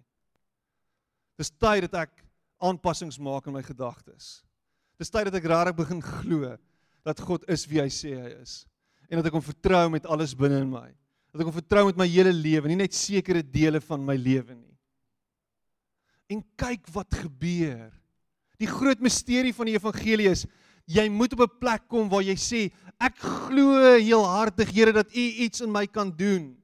Dis 1.40 1.52
tyd 1.56 1.88
dat 1.88 2.02
ek 2.04 2.24
aanpassings 2.60 3.20
maak 3.24 3.48
in 3.48 3.56
my 3.56 3.64
gedagtes. 3.64 4.42
Dis 5.00 5.12
tyd 5.12 5.30
dat 5.30 5.38
ek 5.40 5.48
regtig 5.48 5.78
begin 5.78 6.02
glo 6.04 6.58
dat 7.08 7.22
God 7.24 7.46
is 7.48 7.64
wie 7.70 7.80
hy 7.80 7.88
sê 7.94 8.12
hy 8.18 8.34
is 8.42 8.66
en 9.10 9.18
dat 9.18 9.30
ek 9.30 9.38
hom 9.40 9.42
vertrou 9.42 9.88
met 9.90 10.06
alles 10.06 10.36
binne 10.38 10.60
in 10.62 10.70
my. 10.70 10.90
Dat 11.34 11.42
ek 11.42 11.48
hom 11.50 11.56
vertrou 11.56 11.88
met 11.88 11.98
my 11.98 12.06
hele 12.10 12.34
lewe, 12.36 12.70
nie 12.70 12.78
net 12.78 12.94
sekere 12.94 13.42
dele 13.42 13.82
van 13.82 14.04
my 14.06 14.14
lewe 14.20 14.54
nie. 14.54 14.76
En 16.30 16.44
kyk 16.62 16.92
wat 16.94 17.16
gebeur. 17.24 17.88
Die 18.62 18.70
groot 18.70 19.02
misterie 19.02 19.56
van 19.56 19.70
die 19.70 19.78
evangelie 19.80 20.28
is 20.30 20.46
jy 20.90 21.08
moet 21.10 21.34
op 21.34 21.42
'n 21.46 21.58
plek 21.62 21.88
kom 21.88 22.10
waar 22.10 22.22
jy 22.22 22.36
sê 22.36 22.62
ek 23.00 23.16
glo 23.18 23.98
heel 23.98 24.26
hartig 24.26 24.70
Here 24.70 24.92
dat 24.92 25.10
U 25.16 25.26
iets 25.46 25.62
in 25.62 25.72
my 25.72 25.88
kan 25.88 26.12
doen. 26.12 26.58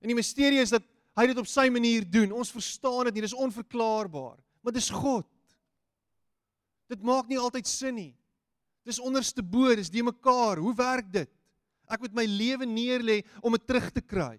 En 0.00 0.08
die 0.08 0.16
misterie 0.16 0.60
is 0.60 0.70
dat 0.70 0.82
hy 1.20 1.26
dit 1.30 1.40
op 1.40 1.48
sy 1.48 1.66
manier 1.72 2.06
doen. 2.08 2.32
Ons 2.32 2.52
verstaan 2.54 3.10
dit 3.10 3.18
nie, 3.18 3.26
dis 3.26 3.36
onverklaarbaar, 3.36 4.38
maar 4.64 4.74
dis 4.74 4.88
God. 4.94 5.28
Dit 6.90 7.04
maak 7.06 7.28
nie 7.30 7.38
altyd 7.38 7.68
sin 7.68 7.94
nie. 7.98 8.12
Dis 8.88 8.98
onderste 9.02 9.44
bo, 9.44 9.68
dis 9.76 9.92
die 9.92 10.02
mekaar. 10.02 10.58
Hoe 10.58 10.72
werk 10.74 11.10
dit? 11.12 11.30
Ek 11.90 12.00
moet 12.02 12.14
my 12.16 12.24
lewe 12.26 12.66
neerlê 12.66 13.20
om 13.42 13.54
dit 13.54 13.66
terug 13.68 13.90
te 13.94 14.02
kry. 14.02 14.38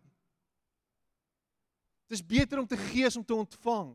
Dis 2.11 2.23
beter 2.25 2.59
om 2.59 2.67
te 2.67 2.79
gee 2.89 3.05
as 3.07 3.15
om 3.19 3.23
te 3.23 3.35
ontvang. 3.35 3.93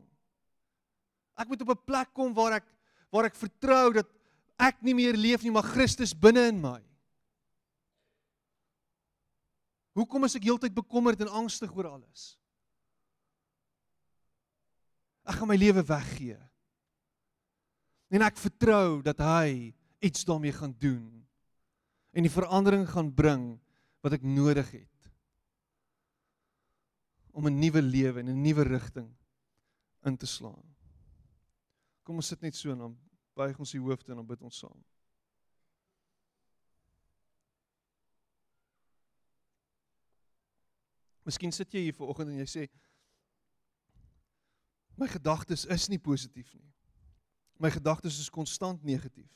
Ek 1.37 1.49
moet 1.51 1.61
op 1.61 1.69
'n 1.69 1.85
plek 1.85 2.13
kom 2.13 2.33
waar 2.33 2.57
ek 2.61 2.65
waar 3.11 3.25
ek 3.25 3.35
vertrou 3.35 3.93
dat 3.93 4.09
ek 4.57 4.81
nie 4.81 4.93
meer 4.93 5.15
leef 5.15 5.43
nie, 5.43 5.51
maar 5.51 5.63
Christus 5.63 6.13
binne 6.13 6.47
in 6.49 6.59
my. 6.61 6.81
Hoekom 9.93 10.25
is 10.27 10.35
ek 10.35 10.43
heeltyd 10.43 10.73
bekommerd 10.73 11.21
en 11.21 11.31
angstig 11.43 11.71
oor 11.75 11.87
alles? 11.87 12.37
Ek 15.27 15.35
gaan 15.39 15.49
my 15.51 15.57
lewe 15.59 15.83
weggee. 15.83 16.37
En 18.15 18.23
ek 18.23 18.39
vertrou 18.39 19.01
dat 19.03 19.19
hy 19.19 19.73
iets 19.99 20.23
daarmee 20.27 20.55
gaan 20.55 20.75
doen 20.79 21.05
en 22.15 22.25
die 22.25 22.31
verandering 22.31 22.85
gaan 22.89 23.09
bring 23.13 23.43
wat 24.05 24.15
ek 24.15 24.23
nodig 24.23 24.69
het 24.71 25.11
om 27.37 27.45
'n 27.45 27.59
nuwe 27.59 27.81
lewe 27.81 28.19
en 28.19 28.29
'n 28.29 28.41
nuwe 28.41 28.63
rigting 28.63 29.09
in 30.05 30.17
te 30.17 30.25
slaan. 30.25 30.75
Kom 32.03 32.15
ons 32.15 32.27
sit 32.27 32.41
net 32.41 32.55
so 32.55 32.71
en 32.71 32.77
dan 32.77 32.97
buig 33.33 33.59
ons 33.59 33.71
die 33.71 33.81
hoofde 33.81 34.11
en 34.11 34.15
dan 34.21 34.27
bid 34.27 34.41
ons 34.41 34.57
saam. 34.57 34.83
Miskien 41.27 41.51
sit 41.51 41.73
jy 41.73 41.79
hier 41.79 41.93
vanoggend 41.93 42.29
en 42.29 42.37
jy 42.39 42.47
sê 42.47 42.69
my 44.97 45.07
gedagtes 45.07 45.65
is 45.65 45.87
nie 45.87 45.99
positief 46.01 46.53
nie. 46.57 46.65
My 47.57 47.69
gedagtes 47.73 48.19
is 48.19 48.29
konstant 48.29 48.83
negatief. 48.83 49.31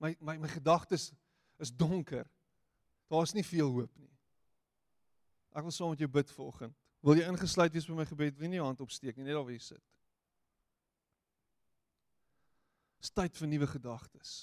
My 0.00 0.14
my 0.20 0.36
my 0.38 0.48
gedagtes 0.48 1.10
is 1.58 1.70
donker. 1.70 2.26
Daar's 3.10 3.34
nie 3.34 3.44
veel 3.44 3.70
hoop 3.70 3.96
nie. 3.98 4.10
Ek 5.50 5.66
wil 5.66 5.74
saam 5.74 5.90
met 5.92 6.02
jou 6.02 6.10
bid 6.10 6.30
vanoggend. 6.30 6.76
Wil 7.02 7.18
jy 7.18 7.26
ingesluit 7.30 7.74
wees 7.74 7.88
by 7.88 7.96
my 7.98 8.06
gebed? 8.06 8.38
Wie 8.38 8.48
nie 8.48 8.60
hand 8.62 8.80
opsteek 8.84 9.16
nie, 9.16 9.24
net 9.26 9.34
daar 9.34 9.44
waar 9.46 9.56
jy 9.56 9.62
sit. 9.64 9.82
Dis 13.00 13.12
tyd 13.16 13.36
vir 13.40 13.48
nuwe 13.48 13.68
gedagtes. 13.70 14.34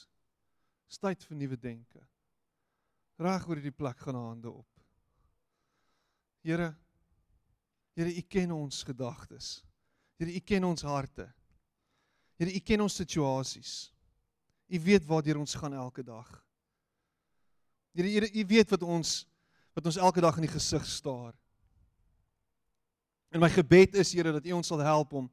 Dis 0.89 0.99
tyd 0.99 1.23
vir 1.29 1.37
nuwe 1.37 1.59
denke. 1.61 2.01
Reg 3.21 3.45
oor 3.47 3.59
hierdie 3.59 3.75
plek 3.75 4.01
gaan 4.01 4.17
hande 4.17 4.51
op. 4.51 4.67
Here 6.45 6.73
Here, 7.97 8.13
U 8.13 8.21
ken 8.29 8.51
ons 8.53 8.83
gedagtes. 8.85 9.63
Here, 10.21 10.29
U 10.29 10.39
ken 10.45 10.67
ons 10.67 10.83
harte. 10.85 11.25
Here, 12.37 12.53
U 12.53 12.59
ken 12.61 12.83
ons 12.85 12.97
situasies. 13.01 13.71
U 14.69 14.81
weet 14.83 15.07
waartoe 15.07 15.39
ons 15.39 15.55
gaan 15.57 15.73
elke 15.73 16.05
dag. 16.05 16.29
Here, 17.97 18.05
Here, 18.05 18.29
U 18.29 18.45
weet 18.53 18.69
wat 18.75 18.85
ons 18.85 19.23
wat 19.77 19.85
ons 19.85 19.97
elke 20.01 20.21
dag 20.21 20.37
in 20.37 20.45
die 20.47 20.53
gesig 20.53 20.85
staar. 20.89 21.35
En 23.29 23.41
my 23.41 23.49
gebed 23.53 23.97
is 23.97 24.13
Here 24.13 24.33
dat 24.33 24.45
U 24.45 24.55
ons 24.57 24.69
sal 24.69 24.85
help 24.85 25.17
om 25.17 25.29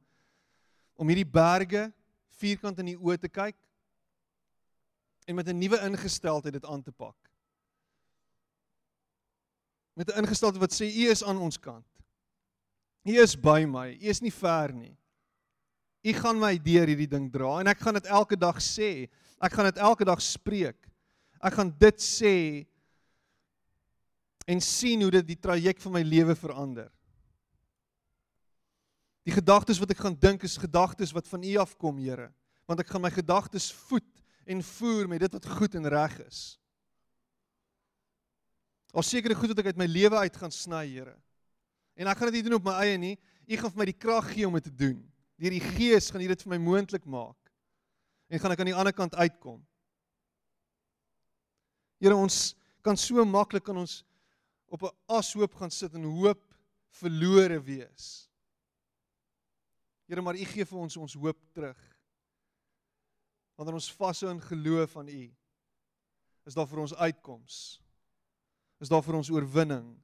om 0.95 1.09
hierdie 1.11 1.27
berge 1.27 1.89
vierkant 2.39 2.77
in 2.79 2.93
die 2.93 2.97
oë 2.97 3.17
te 3.19 3.29
kyk 3.29 3.57
en 5.27 5.35
met 5.35 5.49
'n 5.49 5.59
nuwe 5.59 5.77
ingesteldheid 5.85 6.53
dit 6.53 6.65
aan 6.65 6.81
te 6.81 6.91
pak. 6.91 7.17
Met 9.93 10.09
'n 10.09 10.23
ingesteldheid 10.23 10.61
wat 10.61 10.73
sê 10.73 10.85
U 10.89 11.11
is 11.11 11.23
aan 11.23 11.37
ons 11.37 11.59
kant. 11.59 11.94
U 13.05 13.17
is 13.21 13.35
by 13.37 13.63
my. 13.69 13.91
U 13.93 14.09
is 14.09 14.21
nie 14.23 14.33
ver 14.33 14.73
nie. 14.73 14.95
U 16.05 16.13
gaan 16.13 16.37
my 16.41 16.53
deur 16.61 16.89
hierdie 16.89 17.09
ding 17.09 17.29
dra 17.33 17.59
en 17.61 17.69
ek 17.69 17.81
gaan 17.81 17.97
dit 17.97 18.09
elke 18.13 18.37
dag 18.37 18.57
sê. 18.61 19.07
Ek 19.41 19.53
gaan 19.53 19.69
dit 19.69 19.81
elke 19.81 20.05
dag 20.07 20.21
spreek. 20.21 20.77
Ek 21.41 21.53
gaan 21.57 21.71
dit 21.81 22.01
sê 22.01 22.35
en 24.45 24.61
sien 24.61 25.01
hoe 25.01 25.11
dit 25.17 25.33
die 25.33 25.39
traject 25.41 25.81
van 25.85 25.95
my 25.97 26.03
lewe 26.05 26.35
verander. 26.37 26.89
Die 29.25 29.33
gedagtes 29.33 29.79
wat 29.81 29.93
ek 29.93 30.03
gaan 30.05 30.17
dink 30.21 30.45
is 30.45 30.57
gedagtes 30.61 31.13
wat 31.15 31.25
van 31.29 31.45
U 31.45 31.55
afkom, 31.63 31.97
Here, 31.97 32.29
want 32.69 32.81
ek 32.81 32.91
gaan 32.93 33.01
my 33.01 33.09
gedagtes 33.13 33.71
voed 33.87 34.05
en 34.45 34.61
voer 34.61 35.09
met 35.09 35.25
dit 35.25 35.33
wat 35.33 35.47
goed 35.57 35.77
en 35.77 35.89
reg 35.89 36.19
is. 36.27 36.41
Al 38.93 39.05
sekere 39.05 39.35
goed 39.35 39.51
wat 39.51 39.63
ek 39.63 39.73
uit 39.73 39.81
my 39.81 39.89
lewe 39.89 40.21
uit 40.21 40.37
gaan 40.37 40.53
sny, 40.53 40.85
Here. 40.93 41.17
En 41.95 42.09
ek 42.11 42.19
gaan 42.19 42.31
dit 42.31 42.39
nie 42.39 42.49
doen 42.49 42.57
op 42.59 42.67
my 42.67 42.75
eie 42.83 42.97
nie. 42.99 43.15
U 43.45 43.57
gaan 43.59 43.71
vir 43.71 43.81
my 43.81 43.87
die 43.89 43.97
krag 43.97 44.27
gee 44.33 44.47
om 44.47 44.57
dit 44.57 44.67
te 44.67 44.73
doen. 44.73 44.97
Deur 45.39 45.53
die 45.55 45.63
Gees 45.63 46.09
gaan 46.11 46.23
U 46.23 46.27
dit 46.31 46.43
vir 46.45 46.53
my 46.55 46.59
moontlik 46.61 47.05
maak. 47.07 47.39
En 48.31 48.41
gaan 48.41 48.55
ek 48.55 48.63
aan 48.63 48.71
die 48.71 48.77
ander 48.77 48.95
kant 48.95 49.15
uitkom. 49.15 49.61
Here, 52.01 52.15
ons 52.15 52.55
kan 52.85 52.97
so 52.99 53.23
maklik 53.25 53.69
aan 53.69 53.83
ons 53.85 54.03
op 54.67 54.83
'n 54.83 54.95
ashoop 55.07 55.55
gaan 55.55 55.71
sit 55.71 55.93
en 55.93 56.03
hoop 56.03 56.41
verlore 56.89 57.59
wees. 57.63 58.29
Here, 60.07 60.21
maar 60.21 60.35
U 60.35 60.45
gee 60.45 60.65
vir 60.65 60.79
ons 60.79 60.97
ons 60.97 61.13
hoop 61.13 61.37
terug. 61.53 61.79
Wanneer 63.55 63.73
ons 63.73 63.91
vashou 63.91 64.31
in 64.31 64.41
geloof 64.41 64.97
aan 64.97 65.07
U, 65.07 65.35
is 66.45 66.53
daar 66.53 66.67
vir 66.67 66.79
ons 66.79 66.93
uitkoms. 66.93 67.81
Is 68.79 68.89
daar 68.89 69.03
vir 69.03 69.15
ons 69.15 69.29
oorwinning. 69.29 69.95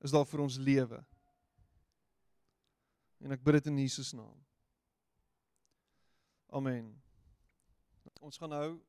Is 0.00 0.10
daar 0.10 0.26
vir 0.26 0.40
ons 0.40 0.56
lewe. 0.56 1.04
En 3.20 3.34
ek 3.36 3.42
bid 3.44 3.58
dit 3.58 3.68
in 3.68 3.78
Jesus 3.82 4.12
naam. 4.16 4.36
Amen. 6.56 6.88
Ons 8.20 8.40
gaan 8.40 8.52
nou 8.52 8.80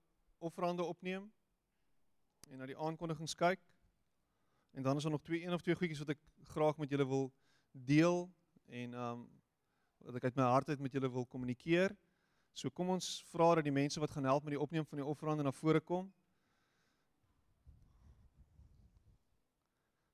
offerande 0.41 0.83
opneem 0.83 1.27
en 2.49 2.57
na 2.57 2.67
die 2.67 2.77
aankondigings 2.77 3.35
kyk. 3.37 3.59
En 4.71 4.83
dan 4.83 4.97
is 4.97 5.03
daar 5.03 5.11
nog 5.11 5.21
twee 5.21 5.43
een 5.43 5.53
of 5.53 5.61
twee 5.61 5.75
goedjies 5.75 5.99
wat 5.99 6.15
ek 6.15 6.23
graag 6.55 6.79
met 6.79 6.89
julle 6.89 7.07
wil 7.07 7.27
deel 7.71 8.23
en 8.71 8.93
um 8.93 9.27
wat 10.01 10.17
ek 10.17 10.31
uit 10.31 10.39
my 10.39 10.47
hart 10.49 10.71
uit 10.71 10.79
met 10.81 10.95
julle 10.95 11.11
wil 11.11 11.27
kommunikeer. 11.29 11.93
So 12.57 12.71
kom 12.73 12.89
ons 12.95 13.19
vra 13.29 13.53
dat 13.59 13.67
die 13.67 13.75
mense 13.75 13.99
wat 14.01 14.15
gaan 14.15 14.25
help 14.25 14.47
met 14.47 14.55
die 14.55 14.63
opneem 14.63 14.87
van 14.87 15.03
die 15.03 15.05
offerande 15.05 15.43
na 15.45 15.53
vore 15.53 15.83
kom. 15.83 16.07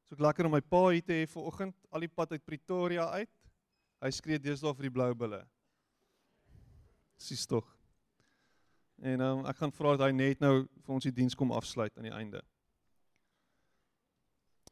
So 0.09 0.17
ek 0.17 0.25
lekker 0.25 0.49
om 0.49 0.57
my 0.57 0.61
pa 0.61 0.83
hier 0.89 1.05
te 1.05 1.15
hê 1.21 1.29
vir 1.29 1.47
oggend, 1.47 1.79
al 1.91 2.03
die 2.03 2.11
pad 2.11 2.35
uit 2.35 2.43
Pretoria 2.45 3.07
uit. 3.15 3.36
Hy 4.03 4.11
skree 4.13 4.37
deesdae 4.37 4.75
vir 4.77 4.87
die 4.87 4.93
blou 4.93 5.09
bulle. 5.17 5.41
Sis 7.17 7.47
tog. 7.49 7.65
En 9.01 9.21
um, 9.21 9.41
ek 9.49 9.57
gaan 9.57 9.73
vra 9.73 9.95
dat 9.95 10.07
hy 10.07 10.13
net 10.13 10.41
nou 10.41 10.67
vir 10.67 10.93
ons 10.93 11.05
die 11.05 11.13
diens 11.13 11.37
kom 11.37 11.53
afsluit 11.53 11.93
aan 11.97 12.09
die 12.09 12.13
einde. 12.13 12.43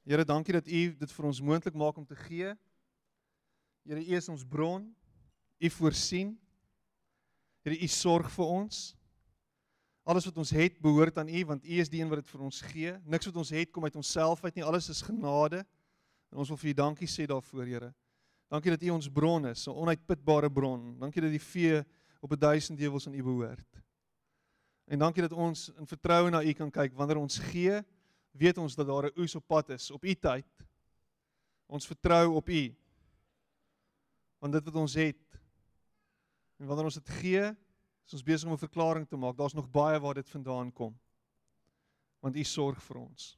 Here, 0.06 0.26
dankie 0.26 0.54
dat 0.54 0.70
U 0.70 0.82
dit 1.00 1.16
vir 1.18 1.26
ons 1.26 1.42
moontlik 1.42 1.78
maak 1.78 1.98
om 1.98 2.06
te 2.06 2.18
gee. 2.28 2.54
Here, 3.86 4.02
U 4.02 4.18
is 4.18 4.30
ons 4.30 4.46
bron. 4.46 4.86
U 5.58 5.74
voorsien. 5.80 6.36
Here, 7.66 7.78
U 7.82 7.90
sorg 7.90 8.30
vir 8.38 8.54
ons. 8.60 8.86
Alles 10.06 10.30
wat 10.30 10.38
ons 10.38 10.54
het 10.54 10.78
behoort 10.78 11.18
aan 11.18 11.30
U 11.34 11.46
want 11.50 11.66
U 11.66 11.82
is 11.82 11.90
die 11.90 12.04
een 12.04 12.10
wat 12.14 12.22
dit 12.22 12.30
vir 12.30 12.46
ons 12.46 12.62
gee. 12.70 12.94
Niks 13.10 13.26
wat 13.32 13.42
ons 13.42 13.54
het 13.58 13.74
kom 13.74 13.90
uit 13.90 13.98
onsself 13.98 14.46
uit 14.46 14.60
nie. 14.60 14.66
Alles 14.66 14.90
is 14.94 15.02
genade. 15.02 15.66
En 16.30 16.46
ons 16.46 16.54
wil 16.54 16.62
vir 16.62 16.76
U 16.76 16.78
dankie 16.86 17.10
sê 17.10 17.26
daarvoor, 17.26 17.66
Here. 17.66 17.94
Dankie 18.56 18.72
dat 18.72 18.84
U 18.88 18.90
ons 18.96 19.10
bron 19.12 19.48
is, 19.52 19.68
'n 19.68 19.76
onuitputbare 19.76 20.50
bron. 20.52 20.96
Dankie 21.00 21.22
dat 21.22 21.32
die 21.32 21.42
vee 21.42 21.84
op 22.22 22.32
'n 22.32 22.40
duisend 22.40 22.80
ewels 22.80 23.08
aan 23.08 23.14
U 23.14 23.24
behoort. 23.24 23.82
En 24.88 25.00
dankie 25.00 25.22
dat 25.22 25.34
ons 25.34 25.70
in 25.70 25.88
vertroue 25.88 26.30
na 26.30 26.44
U 26.44 26.54
kan 26.54 26.72
kyk 26.72 26.94
wanneer 26.94 27.18
ons 27.18 27.38
gee, 27.38 27.84
weet 28.32 28.58
ons 28.58 28.76
dat 28.76 28.88
daar 28.88 29.12
'n 29.12 29.20
oes 29.20 29.36
op 29.36 29.48
pad 29.48 29.70
is 29.70 29.92
op 29.92 30.04
U 30.04 30.14
tyd. 30.14 30.48
Ons 31.68 31.88
vertrou 31.88 32.36
op 32.36 32.50
U. 32.50 32.76
Want 34.40 34.54
dit 34.54 34.64
wat 34.64 34.76
ons 34.76 34.94
het 34.94 35.26
En 36.58 36.66
wanneer 36.66 36.88
ons 36.88 37.00
dit 37.00 37.10
gee, 37.20 37.48
is 38.06 38.14
ons 38.16 38.24
besig 38.24 38.48
om 38.48 38.54
'n 38.56 38.68
verklaring 38.68 39.08
te 39.08 39.18
maak. 39.18 39.38
Daar's 39.38 39.54
nog 39.54 39.70
baie 39.70 40.00
waar 40.00 40.14
dit 40.14 40.30
vandaan 40.30 40.72
kom. 40.72 41.00
Want 42.20 42.36
U 42.36 42.44
sorg 42.44 42.84
vir 42.84 42.98
ons. 42.98 43.38